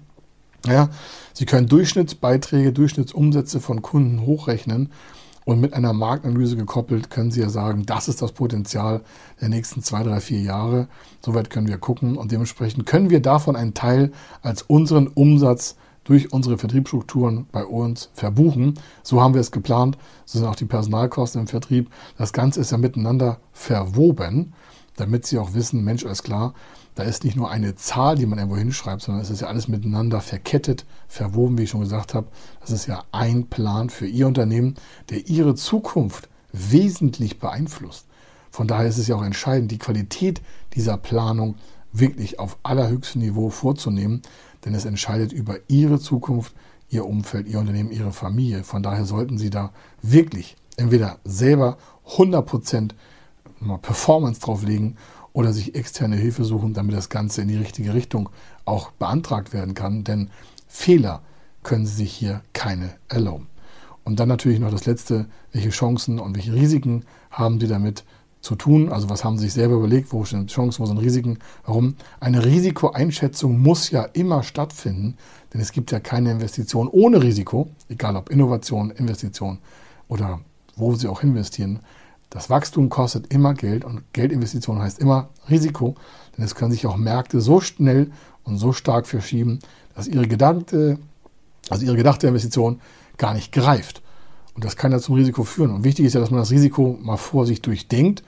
Naja, 0.65 0.89
Sie 1.33 1.45
können 1.45 1.67
Durchschnittsbeiträge, 1.67 2.73
Durchschnittsumsätze 2.73 3.59
von 3.59 3.83
Kunden 3.83 4.25
hochrechnen 4.25 4.89
und 5.51 5.59
mit 5.59 5.73
einer 5.73 5.91
Marktanalyse 5.91 6.55
gekoppelt 6.55 7.09
können 7.09 7.29
Sie 7.29 7.41
ja 7.41 7.49
sagen, 7.49 7.85
das 7.85 8.07
ist 8.07 8.21
das 8.21 8.31
Potenzial 8.31 9.01
der 9.41 9.49
nächsten 9.49 9.83
zwei, 9.83 10.01
drei, 10.01 10.21
vier 10.21 10.39
Jahre. 10.39 10.87
Soweit 11.23 11.49
können 11.49 11.67
wir 11.67 11.77
gucken 11.77 12.15
und 12.15 12.31
dementsprechend 12.31 12.85
können 12.85 13.09
wir 13.09 13.21
davon 13.21 13.57
einen 13.57 13.73
Teil 13.73 14.13
als 14.41 14.61
unseren 14.61 15.07
Umsatz 15.07 15.75
durch 16.05 16.31
unsere 16.31 16.57
Vertriebsstrukturen 16.57 17.47
bei 17.51 17.65
uns 17.65 18.09
verbuchen. 18.13 18.79
So 19.03 19.21
haben 19.21 19.33
wir 19.33 19.41
es 19.41 19.51
geplant. 19.51 19.97
So 20.25 20.39
sind 20.39 20.47
auch 20.47 20.55
die 20.55 20.65
Personalkosten 20.65 21.41
im 21.41 21.47
Vertrieb. 21.47 21.91
Das 22.17 22.31
Ganze 22.31 22.61
ist 22.61 22.71
ja 22.71 22.77
miteinander 22.77 23.39
verwoben, 23.51 24.53
damit 24.95 25.25
Sie 25.25 25.37
auch 25.37 25.53
wissen, 25.53 25.83
Mensch, 25.83 26.05
alles 26.05 26.23
klar, 26.23 26.53
da 26.95 27.03
ist 27.03 27.23
nicht 27.23 27.37
nur 27.37 27.49
eine 27.49 27.75
Zahl, 27.75 28.15
die 28.15 28.25
man 28.25 28.37
irgendwo 28.37 28.57
hinschreibt, 28.57 29.01
sondern 29.01 29.23
es 29.23 29.29
ist 29.29 29.41
ja 29.41 29.47
alles 29.47 29.67
miteinander 29.67 30.21
verkettet, 30.21 30.85
verwoben, 31.07 31.57
wie 31.57 31.63
ich 31.63 31.69
schon 31.69 31.81
gesagt 31.81 32.13
habe. 32.13 32.27
Das 32.59 32.71
ist 32.71 32.87
ja 32.87 33.03
ein 33.11 33.47
Plan 33.47 33.89
für 33.89 34.07
Ihr 34.07 34.27
Unternehmen, 34.27 34.75
der 35.09 35.27
Ihre 35.27 35.55
Zukunft 35.55 36.29
wesentlich 36.51 37.39
beeinflusst. 37.39 38.05
Von 38.49 38.67
daher 38.67 38.87
ist 38.87 38.97
es 38.97 39.07
ja 39.07 39.15
auch 39.15 39.23
entscheidend, 39.23 39.71
die 39.71 39.77
Qualität 39.77 40.41
dieser 40.75 40.97
Planung 40.97 41.55
wirklich 41.93 42.39
auf 42.39 42.57
allerhöchstem 42.63 43.21
Niveau 43.21 43.49
vorzunehmen, 43.49 44.21
denn 44.65 44.73
es 44.73 44.85
entscheidet 44.85 45.31
über 45.31 45.57
Ihre 45.67 45.99
Zukunft, 45.99 46.53
Ihr 46.89 47.05
Umfeld, 47.05 47.47
Ihr 47.47 47.59
Unternehmen, 47.59 47.91
Ihre 47.91 48.11
Familie. 48.11 48.65
Von 48.65 48.83
daher 48.83 49.05
sollten 49.05 49.37
Sie 49.37 49.49
da 49.49 49.71
wirklich 50.01 50.57
entweder 50.75 51.19
selber 51.23 51.77
100% 52.17 52.91
Performance 53.81 54.41
drauflegen 54.41 54.97
oder 55.33 55.53
sich 55.53 55.75
externe 55.75 56.15
Hilfe 56.15 56.43
suchen, 56.43 56.73
damit 56.73 56.95
das 56.95 57.09
Ganze 57.09 57.41
in 57.41 57.47
die 57.47 57.57
richtige 57.57 57.93
Richtung 57.93 58.29
auch 58.65 58.91
beantragt 58.91 59.53
werden 59.53 59.73
kann. 59.73 60.03
Denn 60.03 60.29
Fehler 60.67 61.21
können 61.63 61.85
Sie 61.85 61.95
sich 61.95 62.13
hier 62.13 62.41
keine 62.53 62.91
erlauben. 63.07 63.47
Und 64.03 64.19
dann 64.19 64.27
natürlich 64.27 64.59
noch 64.59 64.71
das 64.71 64.85
Letzte, 64.85 65.27
welche 65.51 65.69
Chancen 65.69 66.19
und 66.19 66.35
welche 66.35 66.53
Risiken 66.53 67.05
haben 67.29 67.59
Sie 67.59 67.67
damit 67.67 68.03
zu 68.41 68.55
tun? 68.55 68.91
Also 68.91 69.09
was 69.09 69.23
haben 69.23 69.37
Sie 69.37 69.45
sich 69.45 69.53
selber 69.53 69.75
überlegt, 69.75 70.11
wo 70.11 70.25
sind 70.25 70.51
Chancen, 70.51 70.81
wo 70.81 70.85
sind 70.85 70.97
Risiken? 70.97 71.39
Warum? 71.65 71.95
Eine 72.19 72.43
Risikoeinschätzung 72.43 73.59
muss 73.59 73.91
ja 73.91 74.03
immer 74.03 74.43
stattfinden, 74.43 75.15
denn 75.53 75.61
es 75.61 75.71
gibt 75.71 75.91
ja 75.91 75.99
keine 75.99 76.31
Investition 76.31 76.87
ohne 76.87 77.21
Risiko, 77.21 77.69
egal 77.89 78.15
ob 78.15 78.29
Innovation, 78.29 78.91
Investition 78.91 79.59
oder 80.07 80.41
wo 80.75 80.95
Sie 80.95 81.07
auch 81.07 81.23
investieren. 81.23 81.79
Das 82.31 82.49
Wachstum 82.49 82.89
kostet 82.89 83.31
immer 83.31 83.53
Geld 83.53 83.83
und 83.85 84.03
Geldinvestition 84.13 84.79
heißt 84.79 84.99
immer 84.99 85.29
Risiko, 85.49 85.95
denn 86.35 86.45
es 86.45 86.55
können 86.55 86.71
sich 86.71 86.87
auch 86.87 86.95
Märkte 86.95 87.41
so 87.41 87.59
schnell 87.59 88.09
und 88.45 88.57
so 88.57 88.71
stark 88.71 89.05
verschieben, 89.05 89.59
dass 89.95 90.07
ihre 90.07 90.27
gedachte, 90.27 90.97
also 91.69 91.85
ihre 91.85 91.97
gedachte 91.97 92.27
Investition 92.27 92.79
gar 93.17 93.33
nicht 93.33 93.51
greift. 93.51 94.01
Und 94.55 94.63
das 94.63 94.77
kann 94.77 94.93
ja 94.93 94.99
zum 94.99 95.15
Risiko 95.15 95.43
führen. 95.43 95.71
Und 95.71 95.83
wichtig 95.83 96.05
ist 96.05 96.13
ja, 96.13 96.21
dass 96.21 96.31
man 96.31 96.39
das 96.39 96.51
Risiko 96.51 96.97
mal 97.01 97.17
vor 97.17 97.45
sich 97.45 97.61
durchdenkt 97.61 98.23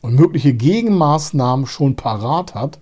und 0.00 0.14
mögliche 0.14 0.54
Gegenmaßnahmen 0.54 1.66
schon 1.66 1.94
parat 1.94 2.54
hat, 2.54 2.80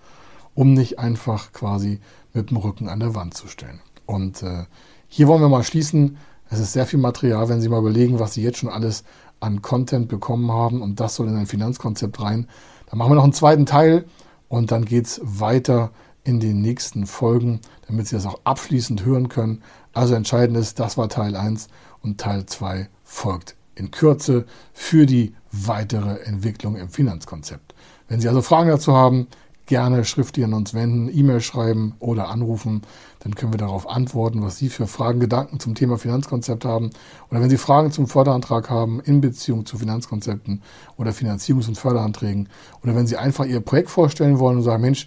um 0.54 0.72
nicht 0.72 1.00
einfach 1.00 1.52
quasi 1.52 1.98
mit 2.32 2.50
dem 2.50 2.58
Rücken 2.58 2.88
an 2.88 3.00
der 3.00 3.16
Wand 3.16 3.34
zu 3.34 3.48
stellen. 3.48 3.80
Und 4.06 4.44
äh, 4.44 4.66
hier 5.08 5.26
wollen 5.26 5.42
wir 5.42 5.48
mal 5.48 5.64
schließen. 5.64 6.16
Es 6.48 6.60
ist 6.60 6.72
sehr 6.72 6.86
viel 6.86 7.00
Material, 7.00 7.48
wenn 7.48 7.60
Sie 7.60 7.68
mal 7.68 7.80
überlegen, 7.80 8.20
was 8.20 8.34
Sie 8.34 8.42
jetzt 8.42 8.58
schon 8.58 8.68
alles 8.68 9.02
an 9.40 9.62
Content 9.62 10.08
bekommen 10.08 10.52
haben 10.52 10.82
und 10.82 11.00
das 11.00 11.16
soll 11.16 11.28
in 11.28 11.36
ein 11.36 11.46
Finanzkonzept 11.46 12.20
rein. 12.20 12.46
Dann 12.86 12.98
machen 12.98 13.10
wir 13.10 13.16
noch 13.16 13.24
einen 13.24 13.32
zweiten 13.32 13.66
Teil 13.66 14.04
und 14.48 14.70
dann 14.70 14.84
geht 14.84 15.06
es 15.06 15.20
weiter 15.24 15.90
in 16.24 16.40
den 16.40 16.60
nächsten 16.60 17.06
Folgen, 17.06 17.60
damit 17.86 18.06
Sie 18.06 18.16
das 18.16 18.26
auch 18.26 18.40
abschließend 18.44 19.04
hören 19.04 19.28
können. 19.28 19.62
Also 19.92 20.14
entscheidend 20.14 20.56
ist, 20.56 20.78
das 20.78 20.96
war 20.98 21.08
Teil 21.08 21.34
1 21.34 21.68
und 22.02 22.20
Teil 22.20 22.46
2 22.46 22.88
folgt 23.02 23.56
in 23.74 23.90
Kürze 23.90 24.44
für 24.72 25.06
die 25.06 25.34
weitere 25.50 26.20
Entwicklung 26.22 26.76
im 26.76 26.90
Finanzkonzept. 26.90 27.74
Wenn 28.08 28.20
Sie 28.20 28.28
also 28.28 28.42
Fragen 28.42 28.68
dazu 28.68 28.94
haben, 28.94 29.26
gerne 29.70 30.04
schriftlich 30.04 30.44
an 30.44 30.52
uns 30.52 30.74
wenden, 30.74 31.08
E-Mail 31.16 31.40
schreiben 31.40 31.94
oder 32.00 32.28
anrufen. 32.28 32.82
Dann 33.20 33.36
können 33.36 33.52
wir 33.52 33.58
darauf 33.58 33.88
antworten, 33.88 34.42
was 34.42 34.58
Sie 34.58 34.68
für 34.68 34.88
Fragen, 34.88 35.20
Gedanken 35.20 35.60
zum 35.60 35.76
Thema 35.76 35.96
Finanzkonzept 35.96 36.64
haben. 36.64 36.90
Oder 37.30 37.40
wenn 37.40 37.50
Sie 37.50 37.56
Fragen 37.56 37.92
zum 37.92 38.08
Förderantrag 38.08 38.68
haben 38.68 38.98
in 38.98 39.20
Beziehung 39.20 39.66
zu 39.66 39.78
Finanzkonzepten 39.78 40.62
oder 40.96 41.12
Finanzierungs- 41.12 41.68
und 41.68 41.78
Förderanträgen. 41.78 42.48
Oder 42.82 42.96
wenn 42.96 43.06
Sie 43.06 43.16
einfach 43.16 43.44
Ihr 43.44 43.60
Projekt 43.60 43.90
vorstellen 43.90 44.40
wollen 44.40 44.56
und 44.56 44.64
sagen, 44.64 44.82
Mensch, 44.82 45.06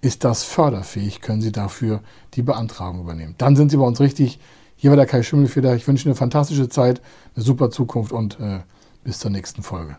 ist 0.00 0.24
das 0.24 0.42
förderfähig, 0.42 1.20
können 1.20 1.40
Sie 1.40 1.52
dafür 1.52 2.00
die 2.34 2.42
Beantragung 2.42 3.02
übernehmen. 3.02 3.36
Dann 3.38 3.54
sind 3.54 3.70
Sie 3.70 3.76
bei 3.76 3.84
uns 3.84 4.00
richtig. 4.00 4.40
Hier 4.74 4.90
war 4.90 4.96
der 4.96 5.06
Kai 5.06 5.22
Schimmelfeder. 5.22 5.76
Ich 5.76 5.86
wünsche 5.86 6.06
Ihnen 6.06 6.14
eine 6.14 6.18
fantastische 6.18 6.68
Zeit, 6.68 7.00
eine 7.36 7.44
super 7.44 7.70
Zukunft 7.70 8.10
und 8.10 8.40
äh, 8.40 8.58
bis 9.04 9.20
zur 9.20 9.30
nächsten 9.30 9.62
Folge. 9.62 9.98